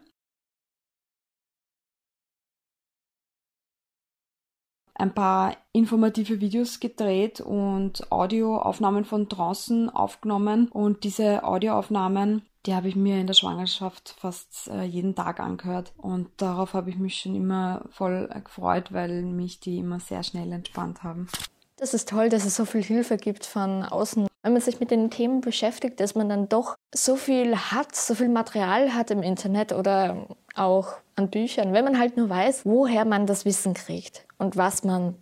ein 5.00 5.14
paar 5.14 5.56
informative 5.72 6.40
Videos 6.40 6.78
gedreht 6.78 7.40
und 7.40 8.12
Audioaufnahmen 8.12 9.04
von 9.04 9.28
draußen 9.28 9.88
aufgenommen. 9.88 10.68
Und 10.68 11.04
diese 11.04 11.42
Audioaufnahmen, 11.42 12.42
die 12.66 12.74
habe 12.74 12.88
ich 12.88 12.96
mir 12.96 13.18
in 13.20 13.26
der 13.26 13.34
Schwangerschaft 13.34 14.14
fast 14.18 14.68
äh, 14.68 14.82
jeden 14.82 15.14
Tag 15.14 15.40
angehört. 15.40 15.92
Und 15.96 16.28
darauf 16.36 16.74
habe 16.74 16.90
ich 16.90 16.98
mich 16.98 17.18
schon 17.18 17.34
immer 17.34 17.84
voll 17.90 18.28
gefreut, 18.44 18.92
weil 18.92 19.22
mich 19.22 19.60
die 19.60 19.78
immer 19.78 20.00
sehr 20.00 20.22
schnell 20.22 20.52
entspannt 20.52 21.02
haben. 21.02 21.28
Das 21.76 21.94
ist 21.94 22.10
toll, 22.10 22.28
dass 22.28 22.44
es 22.44 22.56
so 22.56 22.66
viel 22.66 22.82
Hilfe 22.82 23.16
gibt 23.16 23.46
von 23.46 23.82
außen. 23.82 24.26
Wenn 24.42 24.52
man 24.52 24.60
sich 24.60 24.80
mit 24.80 24.90
den 24.90 25.10
Themen 25.10 25.40
beschäftigt, 25.40 25.98
dass 26.00 26.14
man 26.14 26.28
dann 26.28 26.48
doch 26.48 26.76
so 26.94 27.16
viel 27.16 27.56
hat, 27.56 27.96
so 27.96 28.14
viel 28.14 28.28
Material 28.28 28.94
hat 28.94 29.10
im 29.10 29.22
Internet 29.22 29.72
oder 29.72 30.26
auch 30.54 30.94
an 31.16 31.30
Büchern, 31.30 31.72
wenn 31.72 31.84
man 31.84 31.98
halt 31.98 32.18
nur 32.18 32.28
weiß, 32.28 32.66
woher 32.66 33.06
man 33.06 33.26
das 33.26 33.46
Wissen 33.46 33.72
kriegt 33.72 34.26
und 34.36 34.58
was 34.58 34.84
man 34.84 35.16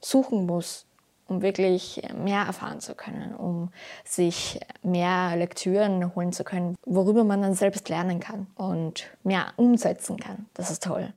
suchen 0.00 0.44
muss, 0.44 0.86
um 1.28 1.42
wirklich 1.42 2.02
mehr 2.16 2.42
erfahren 2.42 2.80
zu 2.80 2.94
können, 2.94 3.34
um 3.34 3.70
sich 4.04 4.60
mehr 4.82 5.36
Lektüren 5.36 6.14
holen 6.14 6.32
zu 6.32 6.44
können, 6.44 6.76
worüber 6.84 7.24
man 7.24 7.42
dann 7.42 7.54
selbst 7.54 7.88
lernen 7.88 8.20
kann 8.20 8.46
und 8.54 9.10
mehr 9.22 9.52
umsetzen 9.56 10.18
kann. 10.18 10.46
Das 10.54 10.70
ist 10.70 10.82
toll. 10.82 11.12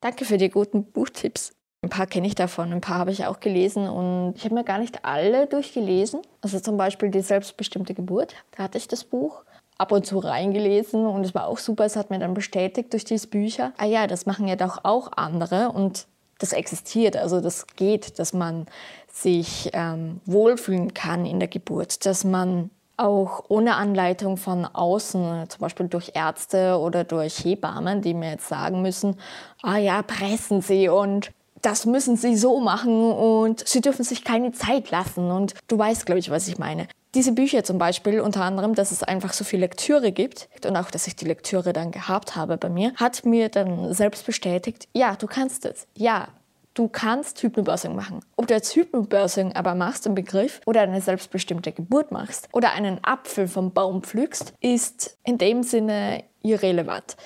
Danke 0.00 0.24
für 0.24 0.38
die 0.38 0.48
guten 0.48 0.84
Buchtipps. 0.84 1.52
Ein 1.82 1.90
paar 1.90 2.06
kenne 2.06 2.26
ich 2.26 2.34
davon, 2.34 2.72
ein 2.72 2.80
paar 2.80 2.98
habe 2.98 3.12
ich 3.12 3.26
auch 3.26 3.38
gelesen 3.38 3.88
und 3.88 4.34
ich 4.36 4.44
habe 4.44 4.54
mir 4.54 4.64
gar 4.64 4.78
nicht 4.78 5.04
alle 5.04 5.46
durchgelesen. 5.46 6.22
Also 6.40 6.58
zum 6.58 6.76
Beispiel 6.76 7.10
die 7.10 7.20
selbstbestimmte 7.20 7.94
Geburt, 7.94 8.34
da 8.56 8.64
hatte 8.64 8.78
ich 8.78 8.88
das 8.88 9.04
Buch 9.04 9.44
ab 9.78 9.92
und 9.92 10.04
zu 10.04 10.18
reingelesen 10.18 11.06
und 11.06 11.24
es 11.24 11.34
war 11.34 11.46
auch 11.46 11.58
super. 11.58 11.84
Es 11.84 11.94
hat 11.94 12.10
mir 12.10 12.18
dann 12.18 12.34
bestätigt 12.34 12.92
durch 12.92 13.04
diese 13.04 13.28
Bücher, 13.28 13.72
ah 13.78 13.86
ja, 13.86 14.08
das 14.08 14.26
machen 14.26 14.48
ja 14.48 14.56
doch 14.56 14.84
auch 14.84 15.12
andere 15.16 15.70
und 15.70 16.08
das 16.38 16.52
existiert, 16.52 17.16
also 17.16 17.40
das 17.40 17.66
geht, 17.76 18.18
dass 18.18 18.32
man 18.32 18.66
sich 19.12 19.70
ähm, 19.72 20.20
wohlfühlen 20.24 20.94
kann 20.94 21.26
in 21.26 21.40
der 21.40 21.48
Geburt, 21.48 22.06
dass 22.06 22.24
man 22.24 22.70
auch 22.96 23.44
ohne 23.48 23.76
Anleitung 23.76 24.36
von 24.36 24.64
außen, 24.64 25.48
zum 25.48 25.60
Beispiel 25.60 25.86
durch 25.88 26.12
Ärzte 26.14 26.78
oder 26.78 27.04
durch 27.04 27.44
Hebammen, 27.44 28.02
die 28.02 28.12
mir 28.12 28.32
jetzt 28.32 28.48
sagen 28.48 28.82
müssen, 28.82 29.16
ah 29.62 29.76
ja, 29.76 30.02
pressen 30.02 30.62
Sie 30.62 30.88
und 30.88 31.30
das 31.62 31.86
müssen 31.86 32.16
Sie 32.16 32.36
so 32.36 32.60
machen 32.60 33.12
und 33.12 33.66
Sie 33.66 33.80
dürfen 33.80 34.04
sich 34.04 34.24
keine 34.24 34.52
Zeit 34.52 34.90
lassen. 34.90 35.30
Und 35.30 35.54
du 35.68 35.78
weißt, 35.78 36.06
glaube 36.06 36.18
ich, 36.18 36.30
was 36.30 36.48
ich 36.48 36.58
meine. 36.58 36.86
Diese 37.18 37.32
Bücher 37.32 37.64
zum 37.64 37.78
Beispiel, 37.78 38.20
unter 38.20 38.42
anderem, 38.42 38.76
dass 38.76 38.92
es 38.92 39.02
einfach 39.02 39.32
so 39.32 39.42
viel 39.42 39.58
Lektüre 39.58 40.12
gibt 40.12 40.48
und 40.64 40.76
auch, 40.76 40.88
dass 40.88 41.08
ich 41.08 41.16
die 41.16 41.24
Lektüre 41.24 41.72
dann 41.72 41.90
gehabt 41.90 42.36
habe 42.36 42.56
bei 42.56 42.68
mir, 42.68 42.92
hat 42.94 43.24
mir 43.24 43.48
dann 43.48 43.92
selbst 43.92 44.24
bestätigt, 44.24 44.86
ja, 44.92 45.16
du 45.16 45.26
kannst 45.26 45.66
es. 45.66 45.88
Ja, 45.96 46.28
Du 46.74 46.86
kannst 46.86 47.42
Hypnobirthing 47.42 47.96
machen. 47.96 48.20
Ob 48.36 48.46
du 48.46 48.54
jetzt 48.54 48.76
Hypnobirthing 48.76 49.56
aber 49.56 49.74
machst 49.74 50.06
im 50.06 50.14
Begriff 50.14 50.60
oder 50.64 50.82
eine 50.82 51.00
selbstbestimmte 51.00 51.72
Geburt 51.72 52.12
machst 52.12 52.48
oder 52.52 52.70
einen 52.70 53.02
Apfel 53.02 53.48
vom 53.48 53.72
Baum 53.72 54.04
pflückst, 54.04 54.54
ist 54.60 55.18
in 55.24 55.38
dem 55.38 55.64
Sinne 55.64 56.22
irrelevant. 56.40 57.16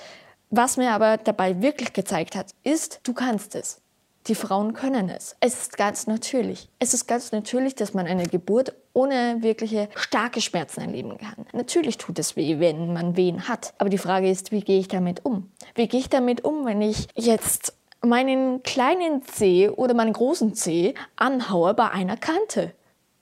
Was 0.49 0.77
mir 0.77 0.89
aber 0.89 1.17
dabei 1.17 1.61
wirklich 1.61 1.93
gezeigt 1.93 2.35
hat, 2.35 2.47
ist, 2.63 3.01
du 3.03 3.13
kannst 3.13 3.53
es. 3.53 3.82
Die 4.27 4.35
Frauen 4.35 4.73
können 4.73 5.09
es. 5.09 5.35
Es 5.41 5.63
ist 5.63 5.77
ganz 5.77 6.07
natürlich. 6.07 6.69
Es 6.79 6.93
ist 6.93 7.07
ganz 7.07 7.31
natürlich, 7.33 7.75
dass 7.75 7.93
man 7.93 8.07
eine 8.07 8.25
Geburt 8.25 8.73
ohne 8.93 9.37
wirkliche 9.41 9.89
starke 9.95 10.39
Schmerzen 10.39 10.81
erleben 10.81 11.17
kann. 11.17 11.45
Natürlich 11.51 11.97
tut 11.97 12.19
es 12.19 12.35
weh, 12.37 12.59
wenn 12.59 12.93
man 12.93 13.17
Wehen 13.17 13.49
hat. 13.49 13.73
Aber 13.79 13.89
die 13.89 13.97
Frage 13.97 14.29
ist, 14.29 14.51
wie 14.51 14.61
gehe 14.61 14.79
ich 14.79 14.87
damit 14.87 15.25
um? 15.25 15.51
Wie 15.75 15.87
gehe 15.87 15.99
ich 15.99 16.09
damit 16.09 16.45
um, 16.45 16.65
wenn 16.65 16.81
ich 16.81 17.07
jetzt 17.15 17.73
meinen 18.01 18.63
kleinen 18.63 19.23
C 19.23 19.69
oder 19.69 19.93
meinen 19.93 20.13
großen 20.13 20.53
C 20.53 20.93
anhaue 21.15 21.73
bei 21.73 21.89
einer 21.89 22.17
Kante. 22.17 22.73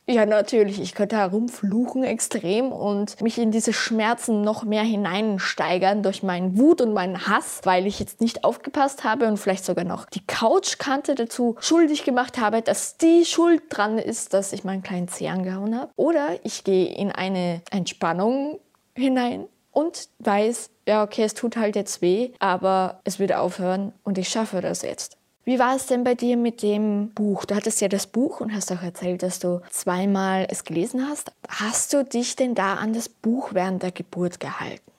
Ja, 0.08 0.26
natürlich, 0.26 0.82
ich 0.82 0.96
könnte 0.96 1.16
herumfluchen 1.18 2.04
extrem 2.04 2.72
und 2.72 3.22
mich 3.22 3.38
in 3.38 3.52
diese 3.52 3.72
Schmerzen 3.72 4.42
noch 4.42 4.64
mehr 4.64 4.82
hineinsteigern 4.84 6.02
durch 6.02 6.24
meinen 6.24 6.58
Wut 6.58 6.82
und 6.82 6.94
meinen 6.94 7.28
Hass, 7.28 7.62
weil 7.64 7.86
ich 7.86 8.00
jetzt 8.00 8.20
nicht 8.20 8.44
aufgepasst 8.44 9.04
habe 9.04 9.28
und 9.28 9.38
vielleicht 9.38 9.64
sogar 9.64 9.86
noch 9.86 10.06
die 10.08 10.26
Couchkante 10.26 11.14
dazu 11.16 11.56
schuldig 11.60 12.04
gemacht 12.04 12.40
habe, 12.40 12.62
dass 12.62 12.98
die 12.98 13.26
Schuld 13.26 13.62
dran 13.70 14.00
ist, 14.00 14.34
dass 14.34 14.54
ich 14.54 14.64
meinen 14.64 14.82
kleinen 14.82 15.08
Zeh 15.08 15.30
angehauen 15.30 15.80
habe. 15.80 15.92
Oder 15.96 16.30
ich 16.44 16.64
gehe 16.64 16.94
in 16.94 17.12
eine 17.12 17.62
Entspannung 17.70 18.60
hinein 18.96 19.46
und 19.72 20.10
weiß, 20.20 20.72
ja, 20.88 21.04
okay, 21.04 21.24
es 21.24 21.36
tut 21.36 21.56
halt 21.56 21.76
jetzt 21.76 22.02
weh, 22.02 22.32
aber 22.40 23.02
es 23.04 23.20
wird 23.20 23.34
aufhören 23.34 23.94
und 24.04 24.18
ich 24.18 24.30
schaffe 24.30 24.62
das 24.62 24.82
jetzt. 24.82 25.21
Wie 25.44 25.58
war 25.58 25.76
es 25.76 25.88
denn 25.88 26.04
bei 26.04 26.14
dir 26.14 26.38
mit 26.38 26.62
dem 26.62 27.10
Buch? 27.16 27.46
Du 27.46 27.56
hattest 27.56 27.82
ja 27.82 27.88
das 27.88 28.06
Buch 28.06 28.42
und 28.42 28.54
hast 28.54 28.72
auch 28.72 28.84
erzählt, 28.84 29.24
dass 29.24 29.40
du 29.40 29.62
zweimal 29.72 30.46
es 30.50 30.64
gelesen 30.64 31.08
hast. 31.08 31.32
Hast 31.48 31.94
du 31.94 32.04
dich 32.04 32.36
denn 32.36 32.54
da 32.54 32.76
an 32.76 32.94
das 32.94 33.10
Buch 33.10 33.54
während 33.54 33.82
der 33.82 33.92
Geburt 33.92 34.40
gehalten? 34.40 34.92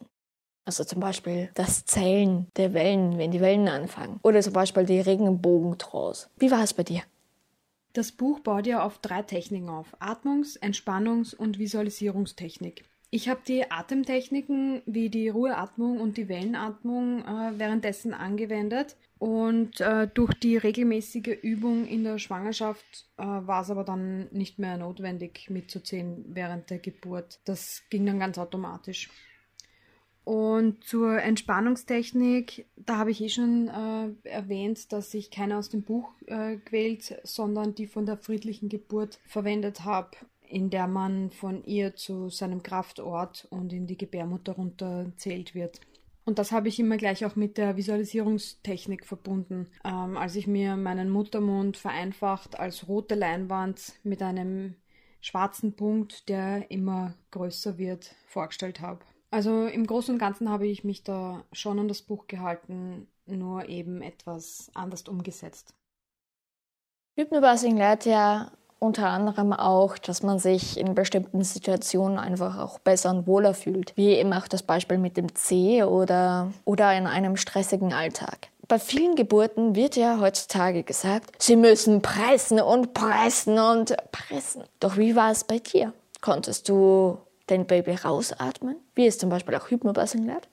Also 0.65 0.83
zum 0.83 0.99
Beispiel 0.99 1.51
das 1.55 1.85
Zählen 1.85 2.49
der 2.57 2.75
Wellen, 2.75 3.19
wenn 3.19 3.31
die 3.31 3.41
Wellen 3.41 3.69
anfangen. 3.69 4.19
Oder 4.25 4.41
zum 4.41 4.53
Beispiel 4.53 4.85
die 4.85 5.01
Regenbogentrance. 5.01 6.29
Wie 6.39 6.51
war 6.51 6.63
es 6.65 6.75
bei 6.75 6.83
dir? 6.83 7.03
Das 7.93 8.11
Buch 8.11 8.41
baut 8.41 8.67
ja 8.67 8.85
auf 8.85 8.99
drei 8.99 9.23
Techniken 9.23 9.69
auf. 9.69 9.95
Atmungs-, 10.01 10.59
Entspannungs- 10.61 11.37
und 11.37 11.59
Visualisierungstechnik. 11.59 12.85
Ich 13.15 13.29
habe 13.29 13.43
die 13.47 13.71
Atemtechniken 13.71 14.81
wie 14.87 15.11
die 15.11 15.29
Ruheatmung 15.29 16.01
und 16.01 16.17
die 16.17 16.31
Wellenatmung 16.31 17.19
äh, 17.19 17.59
währenddessen 17.59 18.15
angewendet 18.15 18.97
und 19.19 19.83
äh, 19.83 20.09
durch 20.15 20.33
die 20.33 20.57
regelmäßige 20.57 21.37
Übung 21.43 21.87
in 21.87 22.05
der 22.05 22.17
Schwangerschaft 22.17 23.11
äh, 23.19 23.23
war 23.25 23.61
es 23.61 23.71
aber 23.71 23.85
dann 23.85 24.29
nicht 24.33 24.59
mehr 24.59 24.79
notwendig 24.79 25.51
mitzuziehen 25.51 26.25
während 26.29 26.71
der 26.71 26.79
Geburt. 26.79 27.39
Das 27.45 27.83
ging 27.91 28.07
dann 28.07 28.19
ganz 28.19 28.39
automatisch. 28.39 29.11
Und 30.25 30.83
zur 30.83 31.21
Entspannungstechnik, 31.21 32.67
da 32.77 32.97
habe 32.97 33.11
ich 33.11 33.21
eh 33.21 33.29
schon 33.29 33.69
äh, 33.69 34.27
erwähnt, 34.27 34.91
dass 34.91 35.13
ich 35.13 35.31
keine 35.31 35.59
aus 35.59 35.69
dem 35.69 35.83
Buch 35.83 36.15
äh, 36.29 36.57
gewählt, 36.57 37.21
sondern 37.25 37.75
die 37.75 37.87
von 37.87 38.07
der 38.07 38.17
friedlichen 38.17 38.71
Geburt 38.71 39.21
verwendet 39.27 39.85
habe 39.85 40.17
in 40.53 40.69
der 40.69 40.87
man 40.87 41.31
von 41.31 41.65
ihr 41.65 41.97
zu 41.97 42.29
seinem 42.29 42.63
Kraftort 42.63 43.47
und 43.51 43.73
in 43.73 43.87
die 43.87 43.97
Gebärmutter 43.97 44.53
runterzählt 44.53 45.55
wird. 45.55 45.81
Und 46.25 46.39
das 46.39 46.53
habe 46.53 46.69
ich 46.69 46.79
immer 46.79 46.99
gleich 46.99 47.25
auch 47.25 47.35
mit 47.35 47.59
der 47.59 47.77
Visualisierungstechnik 47.77 49.05
verbunden. 49.05 49.69
Ähm, 49.85 50.17
als 50.17 50.37
ich 50.37 50.47
mir 50.47 50.77
meinen 50.77 51.11
Muttermund 51.11 51.77
vereinfacht 51.77 52.61
als 52.61 52.87
rote 52.87 53.15
Leinwand 53.15 53.95
mit 54.05 54.23
einem 54.23 54.77
schwarzen 55.21 55.75
Punkt, 55.75 56.29
der 56.29 56.71
immer 56.71 57.15
größer 57.31 57.79
wird, 57.79 58.15
vorgestellt 58.27 58.81
habe. 58.81 59.01
Also 59.31 59.67
im 59.67 59.87
Großen 59.87 60.15
und 60.15 60.19
Ganzen 60.19 60.51
habe 60.51 60.67
ich 60.67 60.85
mich 60.85 61.03
da 61.03 61.45
schon 61.53 61.79
an 61.79 61.89
das 61.89 62.03
Buch 62.03 62.27
gehalten, 62.27 63.09
nur 63.25 63.69
eben 63.69 64.03
etwas 64.03 64.71
anders 64.75 65.09
umgesetzt. 65.09 65.75
Hypnobirthing 67.17 67.77
lehrt 67.77 68.05
ja 68.05 68.53
unter 68.83 69.09
anderem 69.09 69.53
auch, 69.53 69.97
dass 69.97 70.23
man 70.23 70.41
sich 70.41 70.79
in 70.79 70.95
bestimmten 70.95 71.45
Situationen 71.45 72.19
einfach 72.19 72.59
auch 72.59 72.81
besser 72.81 73.11
und 73.11 73.27
wohler 73.29 73.55
fühlt. 73.55 73.93
Wie 73.97 74.09
eben 74.09 74.33
auch 74.33 74.49
das 74.49 74.65
Beispiel 74.65 74.99
mit 74.99 75.17
dem 75.17 75.35
C 75.37 75.85
oder, 75.85 76.53
oder 76.65 76.95
in 76.97 77.07
einem 77.07 77.37
stressigen 77.37 77.93
Alltag. 77.93 78.49
Bei 78.67 78.81
vielen 78.81 79.15
Geburten 79.15 79.77
wird 79.77 79.97
ja 79.97 80.19
heutzutage 80.19 80.83
gesagt, 80.83 81.31
sie 81.39 81.57
müssen 81.57 82.03
pressen 82.03 82.61
und 82.61 82.93
pressen 82.93 83.59
und 83.59 83.95
pressen. 84.11 84.65
Doch 84.81 84.97
wie 84.97 85.15
war 85.15 85.31
es 85.31 85.45
bei 85.45 85.59
dir? 85.59 85.93
Konntest 86.21 86.69
du 86.69 87.19
dein 87.47 87.67
Baby 87.67 87.93
rausatmen, 87.93 88.77
wie 88.95 89.07
es 89.07 89.19
zum 89.19 89.31
Beispiel 89.31 89.55
auch 89.55 89.69
Hypnobirthing 89.71 90.27
lehrt? 90.27 90.49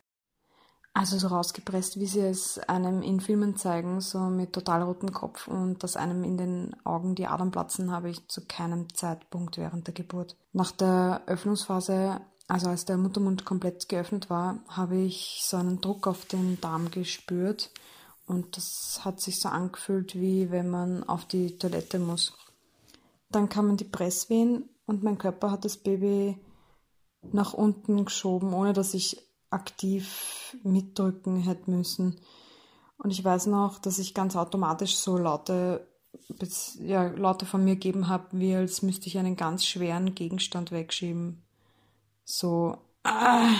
Also 0.93 1.17
so 1.17 1.27
rausgepresst, 1.27 1.99
wie 1.99 2.07
sie 2.07 2.21
es 2.21 2.59
einem 2.59 3.01
in 3.01 3.19
Filmen 3.19 3.55
zeigen, 3.55 4.01
so 4.01 4.19
mit 4.19 4.53
total 4.53 4.81
rotem 4.81 5.13
Kopf 5.13 5.47
und 5.47 5.83
dass 5.83 5.95
einem 5.95 6.23
in 6.23 6.37
den 6.37 6.75
Augen 6.83 7.15
die 7.15 7.27
Adern 7.27 7.51
platzen, 7.51 7.91
habe 7.91 8.09
ich 8.09 8.27
zu 8.27 8.45
keinem 8.45 8.93
Zeitpunkt 8.93 9.57
während 9.57 9.87
der 9.87 9.93
Geburt. 9.93 10.35
Nach 10.51 10.71
der 10.71 11.21
Öffnungsphase, 11.27 12.19
also 12.47 12.69
als 12.69 12.85
der 12.85 12.97
Muttermund 12.97 13.45
komplett 13.45 13.87
geöffnet 13.87 14.29
war, 14.29 14.59
habe 14.67 14.97
ich 14.97 15.41
so 15.43 15.57
einen 15.57 15.79
Druck 15.79 16.07
auf 16.07 16.25
den 16.25 16.59
Darm 16.59 16.89
gespürt 16.89 17.71
und 18.25 18.57
das 18.57 19.01
hat 19.03 19.21
sich 19.21 19.39
so 19.39 19.49
angefühlt, 19.49 20.15
wie 20.15 20.51
wenn 20.51 20.69
man 20.69 21.03
auf 21.03 21.25
die 21.25 21.57
Toilette 21.57 21.99
muss. 21.99 22.33
Dann 23.31 23.47
kamen 23.47 23.77
die 23.77 23.85
Presswehen 23.85 24.69
und 24.85 25.03
mein 25.03 25.19
Körper 25.19 25.51
hat 25.51 25.65
das 25.65 25.77
Baby 25.77 26.37
nach 27.31 27.53
unten 27.53 28.05
geschoben, 28.05 28.53
ohne 28.53 28.73
dass 28.73 28.93
ich 28.93 29.28
aktiv 29.49 30.55
mitdrücken 30.63 31.41
hätte 31.41 31.71
müssen. 31.71 32.19
Und 32.97 33.11
ich 33.11 33.23
weiß 33.23 33.47
noch, 33.47 33.79
dass 33.79 33.99
ich 33.99 34.13
ganz 34.13 34.35
automatisch 34.35 34.97
so 34.97 35.17
laute, 35.17 35.87
ja, 36.79 37.07
Laute 37.07 37.45
von 37.45 37.63
mir 37.63 37.75
gegeben 37.75 38.09
habe, 38.09 38.27
wie 38.31 38.55
als 38.55 38.81
müsste 38.81 39.07
ich 39.07 39.17
einen 39.17 39.35
ganz 39.35 39.65
schweren 39.65 40.15
Gegenstand 40.15 40.71
wegschieben. 40.71 41.43
So, 42.25 42.77
ah! 43.03 43.55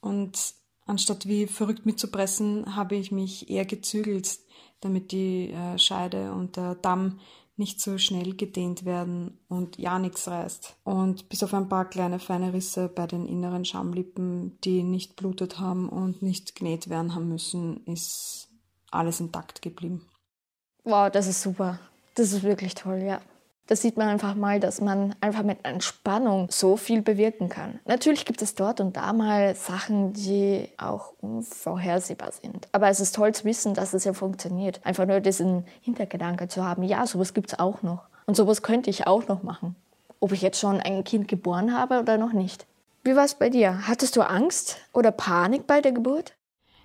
Und 0.00 0.54
anstatt 0.86 1.26
wie 1.26 1.46
verrückt 1.46 1.84
mitzupressen, 1.84 2.76
habe 2.76 2.96
ich 2.96 3.12
mich 3.12 3.50
eher 3.50 3.66
gezügelt, 3.66 4.38
damit 4.80 5.12
die 5.12 5.50
äh, 5.50 5.78
Scheide 5.78 6.32
und 6.32 6.56
der 6.56 6.76
Damm 6.76 7.20
nicht 7.60 7.80
so 7.80 7.98
schnell 7.98 8.34
gedehnt 8.34 8.84
werden 8.84 9.38
und 9.48 9.78
ja 9.78 10.00
nichts 10.00 10.26
reißt. 10.26 10.76
Und 10.82 11.28
bis 11.28 11.44
auf 11.44 11.54
ein 11.54 11.68
paar 11.68 11.84
kleine 11.88 12.18
feine 12.18 12.52
Risse 12.52 12.88
bei 12.88 13.06
den 13.06 13.26
inneren 13.26 13.64
Schamlippen, 13.64 14.58
die 14.64 14.82
nicht 14.82 15.14
blutet 15.14 15.60
haben 15.60 15.88
und 15.88 16.22
nicht 16.22 16.56
genäht 16.56 16.88
werden 16.88 17.14
haben 17.14 17.28
müssen, 17.28 17.86
ist 17.86 18.48
alles 18.90 19.20
intakt 19.20 19.62
geblieben. 19.62 20.08
Wow, 20.84 21.10
das 21.10 21.28
ist 21.28 21.42
super. 21.42 21.78
Das 22.14 22.32
ist 22.32 22.42
wirklich 22.42 22.74
toll, 22.74 23.02
ja. 23.02 23.20
Das 23.70 23.82
sieht 23.82 23.96
man 23.96 24.08
einfach 24.08 24.34
mal, 24.34 24.58
dass 24.58 24.80
man 24.80 25.14
einfach 25.20 25.44
mit 25.44 25.64
Entspannung 25.64 26.48
so 26.50 26.76
viel 26.76 27.02
bewirken 27.02 27.48
kann. 27.48 27.78
Natürlich 27.84 28.24
gibt 28.24 28.42
es 28.42 28.56
dort 28.56 28.80
und 28.80 28.96
da 28.96 29.12
mal 29.12 29.54
Sachen, 29.54 30.12
die 30.12 30.68
auch 30.76 31.12
unvorhersehbar 31.20 32.32
sind. 32.32 32.66
Aber 32.72 32.88
es 32.88 32.98
ist 32.98 33.14
toll 33.14 33.32
zu 33.32 33.44
wissen, 33.44 33.74
dass 33.74 33.94
es 33.94 34.02
ja 34.02 34.12
funktioniert. 34.12 34.80
Einfach 34.82 35.06
nur 35.06 35.20
diesen 35.20 35.64
Hintergedanke 35.82 36.48
zu 36.48 36.64
haben, 36.64 36.82
ja, 36.82 37.06
sowas 37.06 37.32
gibt 37.32 37.52
es 37.52 37.60
auch 37.60 37.82
noch. 37.82 38.08
Und 38.26 38.36
sowas 38.36 38.62
könnte 38.62 38.90
ich 38.90 39.06
auch 39.06 39.28
noch 39.28 39.44
machen. 39.44 39.76
Ob 40.18 40.32
ich 40.32 40.42
jetzt 40.42 40.58
schon 40.58 40.80
ein 40.80 41.04
Kind 41.04 41.28
geboren 41.28 41.72
habe 41.72 42.00
oder 42.00 42.18
noch 42.18 42.32
nicht. 42.32 42.66
Wie 43.04 43.14
war 43.14 43.24
es 43.24 43.36
bei 43.36 43.50
dir? 43.50 43.86
Hattest 43.86 44.16
du 44.16 44.22
Angst 44.22 44.78
oder 44.92 45.12
Panik 45.12 45.68
bei 45.68 45.80
der 45.80 45.92
Geburt? 45.92 46.34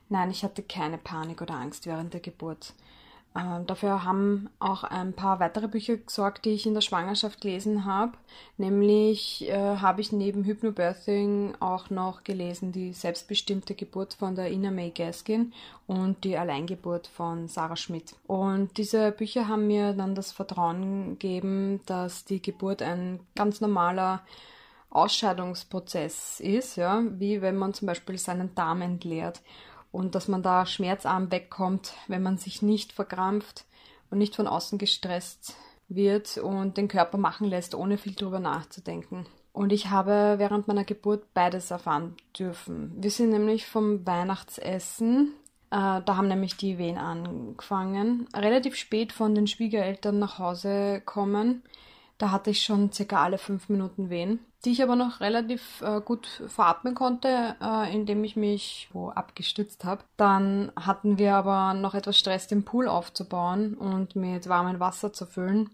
Nein, 0.09 0.29
ich 0.29 0.43
hatte 0.43 0.61
keine 0.61 0.99
Panik 0.99 1.41
oder 1.41 1.55
Angst 1.55 1.87
während 1.87 2.13
der 2.13 2.21
Geburt. 2.21 2.75
Ähm, 3.37 3.67
dafür 3.67 4.05
haben 4.05 4.49
auch 4.59 4.85
ein 4.85 5.11
paar 5.11 5.41
weitere 5.41 5.67
Bücher 5.67 5.97
gesorgt, 5.97 6.45
die 6.45 6.51
ich 6.51 6.65
in 6.65 6.73
der 6.73 6.81
Schwangerschaft 6.81 7.41
gelesen 7.41 7.83
habe. 7.83 8.13
Nämlich 8.57 9.49
äh, 9.49 9.77
habe 9.77 9.99
ich 9.99 10.13
neben 10.13 10.45
Hypnobirthing 10.45 11.55
auch 11.59 11.89
noch 11.89 12.23
gelesen 12.23 12.71
die 12.71 12.93
selbstbestimmte 12.93 13.75
Geburt 13.75 14.13
von 14.13 14.35
der 14.35 14.51
Ina 14.51 14.71
May 14.71 14.91
Gaskin 14.91 15.51
und 15.85 16.23
die 16.23 16.37
Alleingeburt 16.37 17.07
von 17.07 17.49
Sarah 17.49 17.75
Schmidt. 17.75 18.15
Und 18.25 18.77
diese 18.77 19.11
Bücher 19.11 19.49
haben 19.49 19.67
mir 19.67 19.91
dann 19.91 20.15
das 20.15 20.31
Vertrauen 20.31 21.19
gegeben, 21.19 21.81
dass 21.85 22.23
die 22.23 22.41
Geburt 22.41 22.81
ein 22.81 23.19
ganz 23.35 23.59
normaler 23.59 24.21
Ausscheidungsprozess 24.91 26.39
ist, 26.39 26.77
ja, 26.77 27.03
wie 27.19 27.41
wenn 27.41 27.57
man 27.57 27.73
zum 27.73 27.87
Beispiel 27.87 28.17
seinen 28.17 28.55
Darm 28.55 28.81
entleert 28.81 29.41
und 29.95 30.13
dass 30.13 30.27
man 30.27 30.43
da 30.43 30.65
schmerzarm 30.65 31.31
wegkommt, 31.31 31.93
wenn 32.07 32.21
man 32.21 32.37
sich 32.37 32.61
nicht 32.61 32.91
verkrampft 32.91 33.63
und 34.11 34.17
nicht 34.17 34.35
von 34.35 34.45
außen 34.45 34.77
gestresst 34.77 35.55
wird 35.87 36.37
und 36.37 36.75
den 36.75 36.89
Körper 36.89 37.17
machen 37.17 37.47
lässt, 37.47 37.73
ohne 37.75 37.97
viel 37.97 38.13
drüber 38.13 38.39
nachzudenken. 38.39 39.25
Und 39.53 39.71
ich 39.71 39.89
habe 39.89 40.35
während 40.37 40.67
meiner 40.67 40.83
Geburt 40.83 41.33
beides 41.33 41.71
erfahren 41.71 42.17
dürfen. 42.37 42.91
Wir 42.97 43.09
sind 43.09 43.29
nämlich 43.29 43.67
vom 43.67 44.05
Weihnachtsessen, 44.05 45.31
äh, 45.71 46.01
da 46.01 46.17
haben 46.17 46.27
nämlich 46.27 46.57
die 46.57 46.77
Wehen 46.77 46.97
angefangen, 46.97 48.27
relativ 48.35 48.75
spät 48.75 49.13
von 49.13 49.33
den 49.33 49.47
Schwiegereltern 49.47 50.19
nach 50.19 50.39
Hause 50.39 51.01
kommen. 51.05 51.63
Da 52.17 52.31
hatte 52.31 52.49
ich 52.49 52.61
schon 52.63 52.91
circa 52.91 53.23
alle 53.23 53.37
fünf 53.37 53.69
Minuten 53.69 54.09
Wehen 54.09 54.39
die 54.65 54.71
ich 54.71 54.81
aber 54.81 54.95
noch 54.95 55.21
relativ 55.21 55.81
äh, 55.81 56.01
gut 56.01 56.27
veratmen 56.47 56.95
konnte, 56.95 57.55
äh, 57.61 57.93
indem 57.93 58.23
ich 58.23 58.35
mich 58.35 58.89
wo 58.93 59.09
abgestützt 59.09 59.85
habe. 59.85 60.03
Dann 60.17 60.71
hatten 60.75 61.17
wir 61.17 61.35
aber 61.35 61.73
noch 61.75 61.93
etwas 61.93 62.17
Stress, 62.17 62.47
den 62.47 62.65
Pool 62.65 62.87
aufzubauen 62.87 63.75
und 63.75 64.15
mit 64.15 64.49
warmem 64.49 64.79
Wasser 64.79 65.13
zu 65.13 65.25
füllen 65.25 65.69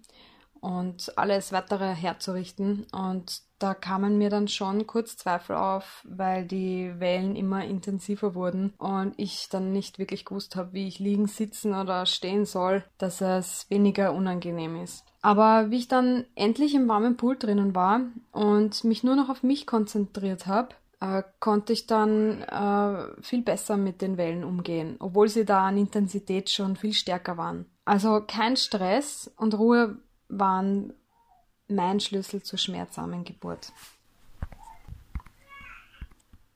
und 0.61 1.17
alles 1.17 1.51
weitere 1.51 1.93
herzurichten. 1.93 2.85
Und 2.91 3.41
da 3.59 3.73
kamen 3.73 4.17
mir 4.17 4.29
dann 4.29 4.47
schon 4.47 4.87
kurz 4.87 5.17
Zweifel 5.17 5.55
auf, 5.55 6.05
weil 6.07 6.45
die 6.45 6.93
Wellen 6.99 7.35
immer 7.35 7.65
intensiver 7.65 8.33
wurden 8.33 8.73
und 8.77 9.13
ich 9.17 9.49
dann 9.49 9.73
nicht 9.73 9.99
wirklich 9.99 10.25
gewusst 10.25 10.55
habe, 10.55 10.73
wie 10.73 10.87
ich 10.87 10.99
liegen, 10.99 11.27
sitzen 11.27 11.73
oder 11.75 12.05
stehen 12.05 12.45
soll, 12.45 12.83
dass 12.97 13.21
es 13.21 13.69
weniger 13.69 14.13
unangenehm 14.13 14.81
ist. 14.81 15.05
Aber 15.21 15.69
wie 15.69 15.77
ich 15.77 15.87
dann 15.87 16.25
endlich 16.35 16.73
im 16.73 16.87
warmen 16.87 17.17
Pool 17.17 17.37
drinnen 17.37 17.75
war 17.75 18.01
und 18.31 18.83
mich 18.83 19.03
nur 19.03 19.15
noch 19.15 19.29
auf 19.29 19.43
mich 19.43 19.67
konzentriert 19.67 20.47
habe, 20.47 20.69
äh, 20.99 21.23
konnte 21.39 21.73
ich 21.73 21.87
dann 21.87 22.41
äh, 22.41 23.21
viel 23.21 23.41
besser 23.43 23.77
mit 23.77 24.01
den 24.01 24.17
Wellen 24.17 24.43
umgehen, 24.43 24.95
obwohl 24.99 25.27
sie 25.27 25.45
da 25.45 25.67
an 25.67 25.77
Intensität 25.77 26.49
schon 26.49 26.75
viel 26.75 26.93
stärker 26.93 27.37
waren. 27.37 27.65
Also 27.85 28.21
kein 28.25 28.55
Stress 28.55 29.31
und 29.37 29.57
Ruhe 29.57 29.97
waren 30.31 30.93
mein 31.67 31.99
Schlüssel 31.99 32.41
zur 32.41 32.59
schmerzsamen 32.59 33.23
Geburt. 33.23 33.71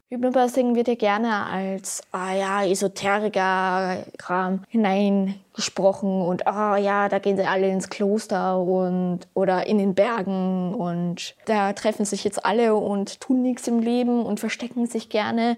Hypnobirthing 0.10 0.76
wird 0.76 0.88
ja 0.88 0.96
gerne 0.96 1.48
als 1.48 2.04
ah 2.12 2.34
ja, 2.34 2.64
Esoteriker-Kram 2.64 4.62
hineingesprochen 4.70 6.22
und 6.22 6.46
ah 6.46 6.78
ja, 6.78 7.10
da 7.10 7.18
gehen 7.18 7.38
sie 7.38 7.44
alle 7.44 7.70
ins 7.70 7.90
Kloster 7.90 8.60
und 8.60 9.22
oder 9.34 9.66
in 9.66 9.80
den 9.80 9.96
Bergen 9.96 10.76
und 10.76 11.36
da 11.46 11.74
treffen 11.74 12.06
sich 12.06 12.24
jetzt 12.24 12.46
alle 12.46 12.76
und 12.76 13.20
tun 13.20 13.42
nichts 13.42 13.68
im 13.68 13.80
Leben 13.80 14.24
und 14.24 14.40
verstecken 14.40 14.86
sich 14.86 15.10
gerne. 15.10 15.58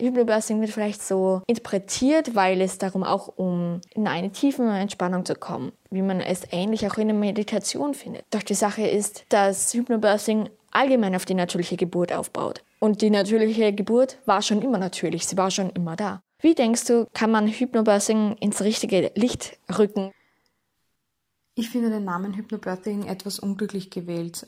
Hypnobirthing 0.00 0.60
wird 0.60 0.70
vielleicht 0.70 1.02
so 1.02 1.42
interpretiert, 1.46 2.34
weil 2.34 2.60
es 2.60 2.78
darum 2.78 3.04
auch 3.04 3.28
um 3.36 3.80
in 3.94 4.06
eine 4.06 4.30
tiefe 4.30 4.62
Entspannung 4.62 5.24
zu 5.24 5.34
kommen, 5.34 5.72
wie 5.90 6.02
man 6.02 6.20
es 6.20 6.42
ähnlich 6.50 6.86
auch 6.86 6.98
in 6.98 7.08
der 7.08 7.16
Meditation 7.16 7.94
findet. 7.94 8.24
Doch 8.30 8.42
die 8.42 8.54
Sache 8.54 8.86
ist, 8.86 9.24
dass 9.28 9.72
Hypnobirthing 9.72 10.50
allgemein 10.70 11.14
auf 11.14 11.24
die 11.24 11.34
natürliche 11.34 11.76
Geburt 11.76 12.12
aufbaut. 12.12 12.62
Und 12.80 13.00
die 13.00 13.10
natürliche 13.10 13.72
Geburt 13.72 14.18
war 14.26 14.42
schon 14.42 14.60
immer 14.60 14.78
natürlich, 14.78 15.26
sie 15.26 15.36
war 15.36 15.50
schon 15.50 15.70
immer 15.70 15.96
da. 15.96 16.20
Wie 16.40 16.54
denkst 16.54 16.84
du, 16.84 17.06
kann 17.14 17.30
man 17.30 17.48
Hypnobirthing 17.48 18.36
ins 18.40 18.60
richtige 18.60 19.12
Licht 19.14 19.58
rücken? 19.78 20.12
Ich 21.54 21.70
finde 21.70 21.88
den 21.88 22.04
Namen 22.04 22.34
Hypnobirthing 22.34 23.06
etwas 23.06 23.38
unglücklich 23.38 23.90
gewählt. 23.90 24.44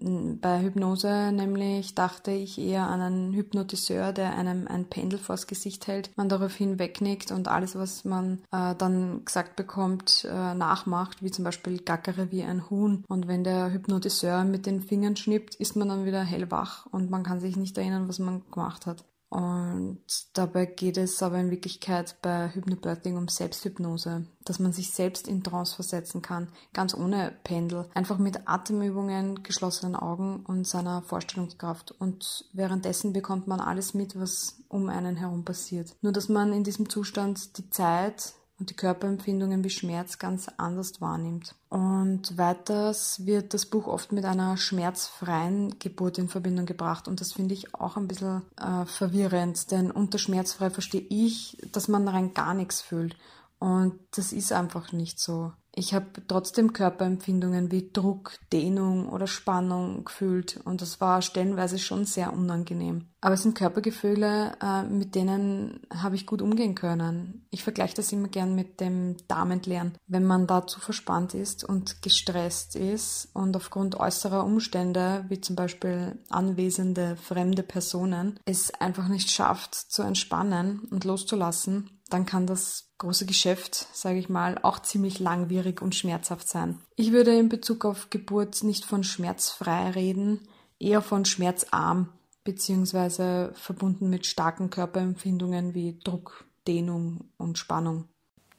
Bei 0.00 0.62
Hypnose 0.62 1.32
nämlich 1.32 1.94
dachte 1.94 2.30
ich 2.30 2.58
eher 2.58 2.86
an 2.86 3.00
einen 3.00 3.32
Hypnotiseur, 3.32 4.12
der 4.12 4.36
einem 4.36 4.68
ein 4.68 4.88
Pendel 4.88 5.18
vors 5.18 5.46
Gesicht 5.46 5.86
hält, 5.88 6.10
man 6.16 6.28
daraufhin 6.28 6.78
wegnickt 6.78 7.32
und 7.32 7.48
alles, 7.48 7.74
was 7.74 8.04
man 8.04 8.40
äh, 8.52 8.74
dann 8.76 9.24
gesagt 9.24 9.56
bekommt, 9.56 10.26
äh, 10.30 10.54
nachmacht, 10.54 11.22
wie 11.22 11.30
zum 11.30 11.44
Beispiel 11.44 11.78
gackere 11.78 12.30
wie 12.30 12.44
ein 12.44 12.70
Huhn. 12.70 13.04
Und 13.08 13.26
wenn 13.26 13.42
der 13.42 13.72
Hypnotiseur 13.72 14.44
mit 14.44 14.66
den 14.66 14.82
Fingern 14.82 15.16
schnippt, 15.16 15.56
ist 15.56 15.74
man 15.74 15.88
dann 15.88 16.04
wieder 16.04 16.22
hellwach 16.22 16.86
und 16.86 17.10
man 17.10 17.24
kann 17.24 17.40
sich 17.40 17.56
nicht 17.56 17.76
erinnern, 17.76 18.08
was 18.08 18.20
man 18.20 18.42
gemacht 18.50 18.86
hat. 18.86 19.04
Und 19.30 20.00
dabei 20.32 20.64
geht 20.64 20.96
es 20.96 21.22
aber 21.22 21.38
in 21.38 21.50
Wirklichkeit 21.50 22.16
bei 22.22 22.48
Hypnobirthing 22.48 23.16
um 23.16 23.28
Selbsthypnose, 23.28 24.26
dass 24.44 24.58
man 24.58 24.72
sich 24.72 24.90
selbst 24.90 25.28
in 25.28 25.44
Trance 25.44 25.74
versetzen 25.74 26.22
kann, 26.22 26.48
ganz 26.72 26.94
ohne 26.94 27.36
Pendel, 27.44 27.90
einfach 27.92 28.18
mit 28.18 28.48
Atemübungen, 28.48 29.42
geschlossenen 29.42 29.96
Augen 29.96 30.44
und 30.46 30.66
seiner 30.66 31.02
Vorstellungskraft. 31.02 31.92
Und 31.92 32.46
währenddessen 32.54 33.12
bekommt 33.12 33.46
man 33.46 33.60
alles 33.60 33.92
mit, 33.92 34.18
was 34.18 34.62
um 34.68 34.88
einen 34.88 35.16
herum 35.16 35.44
passiert. 35.44 35.94
Nur 36.00 36.12
dass 36.12 36.30
man 36.30 36.52
in 36.54 36.64
diesem 36.64 36.88
Zustand 36.88 37.58
die 37.58 37.68
Zeit 37.68 38.32
und 38.58 38.70
die 38.70 38.74
Körperempfindungen 38.74 39.62
wie 39.62 39.70
Schmerz 39.70 40.18
ganz 40.18 40.48
anders 40.56 41.00
wahrnimmt. 41.00 41.54
Und 41.68 42.36
weiters 42.36 43.24
wird 43.24 43.54
das 43.54 43.66
Buch 43.66 43.86
oft 43.86 44.12
mit 44.12 44.24
einer 44.24 44.56
schmerzfreien 44.56 45.78
Geburt 45.78 46.18
in 46.18 46.28
Verbindung 46.28 46.66
gebracht 46.66 47.08
und 47.08 47.20
das 47.20 47.32
finde 47.32 47.54
ich 47.54 47.74
auch 47.74 47.96
ein 47.96 48.08
bisschen 48.08 48.42
äh, 48.56 48.84
verwirrend, 48.84 49.70
denn 49.70 49.90
unter 49.90 50.18
schmerzfrei 50.18 50.70
verstehe 50.70 51.06
ich, 51.08 51.58
dass 51.72 51.88
man 51.88 52.08
rein 52.08 52.34
gar 52.34 52.54
nichts 52.54 52.80
fühlt 52.80 53.16
und 53.58 53.98
das 54.12 54.32
ist 54.32 54.52
einfach 54.52 54.92
nicht 54.92 55.18
so. 55.18 55.52
Ich 55.78 55.94
habe 55.94 56.06
trotzdem 56.26 56.72
Körperempfindungen 56.72 57.70
wie 57.70 57.90
Druck, 57.92 58.32
Dehnung 58.52 59.08
oder 59.08 59.28
Spannung 59.28 60.04
gefühlt 60.04 60.60
und 60.64 60.82
das 60.82 61.00
war 61.00 61.22
stellenweise 61.22 61.78
schon 61.78 62.04
sehr 62.04 62.32
unangenehm. 62.32 63.06
Aber 63.20 63.34
es 63.34 63.42
sind 63.42 63.56
Körpergefühle, 63.56 64.56
äh, 64.60 64.82
mit 64.82 65.14
denen 65.14 65.80
habe 65.94 66.16
ich 66.16 66.26
gut 66.26 66.42
umgehen 66.42 66.74
können. 66.74 67.46
Ich 67.50 67.62
vergleiche 67.62 67.94
das 67.94 68.10
immer 68.10 68.26
gern 68.26 68.56
mit 68.56 68.80
dem 68.80 69.16
Darmentleeren. 69.28 69.94
Wenn 70.08 70.24
man 70.24 70.48
da 70.48 70.66
zu 70.66 70.80
verspannt 70.80 71.34
ist 71.34 71.62
und 71.62 72.02
gestresst 72.02 72.74
ist 72.74 73.28
und 73.32 73.56
aufgrund 73.56 74.00
äußerer 74.00 74.44
Umstände, 74.44 75.26
wie 75.28 75.40
zum 75.40 75.54
Beispiel 75.54 76.18
anwesende 76.28 77.16
fremde 77.16 77.62
Personen, 77.62 78.40
es 78.44 78.72
einfach 78.74 79.06
nicht 79.06 79.30
schafft 79.30 79.74
zu 79.74 80.02
entspannen 80.02 80.80
und 80.90 81.04
loszulassen, 81.04 81.97
dann 82.08 82.26
kann 82.26 82.46
das 82.46 82.90
große 82.98 83.26
Geschäft, 83.26 83.88
sage 83.92 84.18
ich 84.18 84.28
mal, 84.28 84.58
auch 84.62 84.80
ziemlich 84.80 85.18
langwierig 85.18 85.82
und 85.82 85.94
schmerzhaft 85.94 86.48
sein. 86.48 86.80
Ich 86.96 87.12
würde 87.12 87.36
in 87.36 87.48
Bezug 87.48 87.84
auf 87.84 88.10
Geburt 88.10 88.62
nicht 88.64 88.84
von 88.84 89.04
schmerzfrei 89.04 89.90
reden, 89.90 90.48
eher 90.78 91.02
von 91.02 91.24
schmerzarm 91.24 92.08
beziehungsweise 92.44 93.52
verbunden 93.54 94.08
mit 94.08 94.24
starken 94.24 94.70
Körperempfindungen 94.70 95.74
wie 95.74 95.98
Druck, 96.02 96.46
Dehnung 96.66 97.28
und 97.36 97.58
Spannung. 97.58 98.04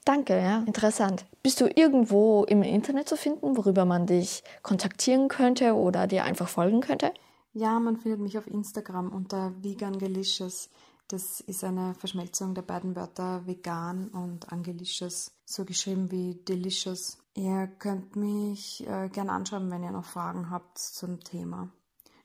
Danke, 0.04 0.38
ja, 0.38 0.62
interessant. 0.66 1.26
Bist 1.42 1.60
du 1.60 1.66
irgendwo 1.66 2.44
im 2.44 2.62
Internet 2.62 3.08
zu 3.08 3.16
finden, 3.16 3.56
worüber 3.56 3.84
man 3.84 4.06
dich 4.06 4.44
kontaktieren 4.62 5.28
könnte 5.28 5.74
oder 5.74 6.06
dir 6.06 6.24
einfach 6.24 6.48
folgen 6.48 6.80
könnte? 6.80 7.12
Ja, 7.52 7.80
man 7.80 7.96
findet 7.96 8.20
mich 8.20 8.38
auf 8.38 8.46
Instagram 8.46 9.10
unter 9.12 9.52
vegangelicious. 9.60 10.70
Das 11.10 11.40
ist 11.40 11.64
eine 11.64 11.94
Verschmelzung 11.94 12.54
der 12.54 12.62
beiden 12.62 12.94
Wörter 12.94 13.44
vegan 13.44 14.10
und 14.10 14.52
angelicious, 14.52 15.32
so 15.44 15.64
geschrieben 15.64 16.12
wie 16.12 16.36
delicious. 16.36 17.18
Ihr 17.34 17.66
könnt 17.66 18.14
mich 18.14 18.86
äh, 18.86 19.08
gerne 19.08 19.32
anschauen, 19.32 19.72
wenn 19.72 19.82
ihr 19.82 19.90
noch 19.90 20.04
Fragen 20.04 20.50
habt 20.50 20.78
zum 20.78 21.18
Thema. 21.18 21.68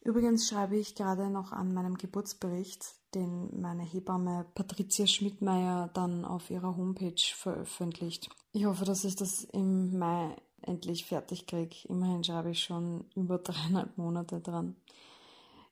Übrigens 0.02 0.48
schreibe 0.48 0.78
ich 0.78 0.94
gerade 0.94 1.32
noch 1.32 1.52
an 1.52 1.74
meinem 1.74 1.96
Geburtsbericht, 1.96 2.86
den 3.16 3.60
meine 3.60 3.82
Hebamme 3.82 4.46
Patricia 4.54 5.08
Schmidmeier 5.08 5.90
dann 5.96 6.24
auf 6.24 6.52
ihrer 6.52 6.78
Homepage 6.78 7.16
veröffentlicht. 7.34 8.30
Ich 8.52 8.66
hoffe, 8.66 8.86
dass 8.86 9.04
ich 9.04 9.16
das 9.16 9.46
im 9.46 9.98
Mai 9.98 10.36
endlich 10.62 11.06
fertig 11.06 11.48
kriege. 11.48 11.76
Immerhin 11.90 12.24
schreibe 12.24 12.52
ich 12.52 12.64
schon 12.64 13.06
über 13.16 13.40
dreieinhalb 13.40 13.98
Monate 13.98 14.42
dran. 14.42 14.76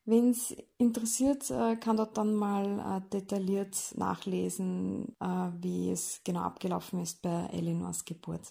Wen 0.05 0.31
es 0.31 0.53
interessiert, 0.77 1.49
äh, 1.49 1.77
kann 1.77 1.95
dort 1.95 2.17
dann 2.17 2.35
mal 2.35 3.01
äh, 3.05 3.09
detailliert 3.09 3.77
nachlesen, 3.95 5.15
äh, 5.21 5.25
wie 5.61 5.91
es 5.91 6.19
genau 6.25 6.41
abgelaufen 6.41 7.01
ist 7.01 7.21
bei 7.21 7.47
Elinors 7.53 8.03
Geburt. 8.03 8.41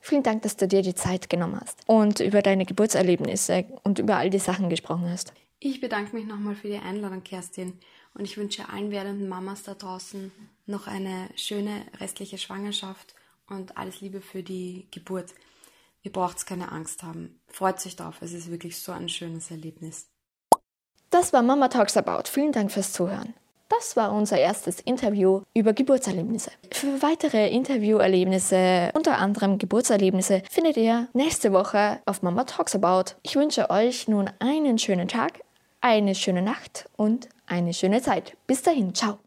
Vielen 0.00 0.22
Dank, 0.22 0.42
dass 0.42 0.56
du 0.56 0.68
dir 0.68 0.82
die 0.82 0.94
Zeit 0.94 1.30
genommen 1.30 1.58
hast 1.60 1.80
und 1.86 2.20
über 2.20 2.42
deine 2.42 2.66
Geburtserlebnisse 2.66 3.66
und 3.84 3.98
über 3.98 4.16
all 4.16 4.28
die 4.28 4.38
Sachen 4.38 4.68
gesprochen 4.68 5.08
hast. 5.10 5.32
Ich 5.60 5.80
bedanke 5.80 6.14
mich 6.14 6.26
nochmal 6.26 6.54
für 6.54 6.68
die 6.68 6.76
Einladung, 6.76 7.24
Kerstin, 7.24 7.78
und 8.14 8.24
ich 8.24 8.36
wünsche 8.36 8.68
allen 8.68 8.90
werdenden 8.90 9.28
Mamas 9.28 9.62
da 9.62 9.74
draußen 9.74 10.30
noch 10.66 10.86
eine 10.86 11.28
schöne 11.36 11.86
restliche 12.00 12.38
Schwangerschaft 12.38 13.14
und 13.48 13.76
alles 13.76 14.00
Liebe 14.00 14.20
für 14.20 14.42
die 14.42 14.88
Geburt. 14.90 15.34
Ihr 16.02 16.12
braucht 16.12 16.46
keine 16.46 16.70
Angst 16.70 17.02
haben. 17.02 17.40
Freut 17.48 17.84
euch 17.84 17.96
drauf, 17.96 18.18
es 18.20 18.32
ist 18.32 18.50
wirklich 18.50 18.78
so 18.78 18.92
ein 18.92 19.08
schönes 19.08 19.50
Erlebnis. 19.50 20.08
Das 21.10 21.32
war 21.32 21.42
Mama 21.42 21.68
Talks 21.68 21.96
About. 21.96 22.24
Vielen 22.30 22.52
Dank 22.52 22.70
fürs 22.70 22.92
Zuhören. 22.92 23.34
Das 23.68 23.96
war 23.96 24.12
unser 24.12 24.38
erstes 24.38 24.80
Interview 24.80 25.42
über 25.54 25.72
Geburtserlebnisse. 25.72 26.50
Für 26.72 27.02
weitere 27.02 27.48
Interviewerlebnisse, 27.48 28.90
unter 28.94 29.18
anderem 29.18 29.58
Geburtserlebnisse, 29.58 30.42
findet 30.50 30.76
ihr 30.76 31.08
nächste 31.12 31.52
Woche 31.52 32.00
auf 32.06 32.22
Mama 32.22 32.44
Talks 32.44 32.74
About. 32.74 33.12
Ich 33.22 33.36
wünsche 33.36 33.70
euch 33.70 34.08
nun 34.08 34.30
einen 34.38 34.78
schönen 34.78 35.08
Tag, 35.08 35.40
eine 35.80 36.14
schöne 36.14 36.42
Nacht 36.42 36.88
und 36.96 37.28
eine 37.46 37.74
schöne 37.74 38.00
Zeit. 38.02 38.36
Bis 38.46 38.62
dahin, 38.62 38.94
ciao. 38.94 39.18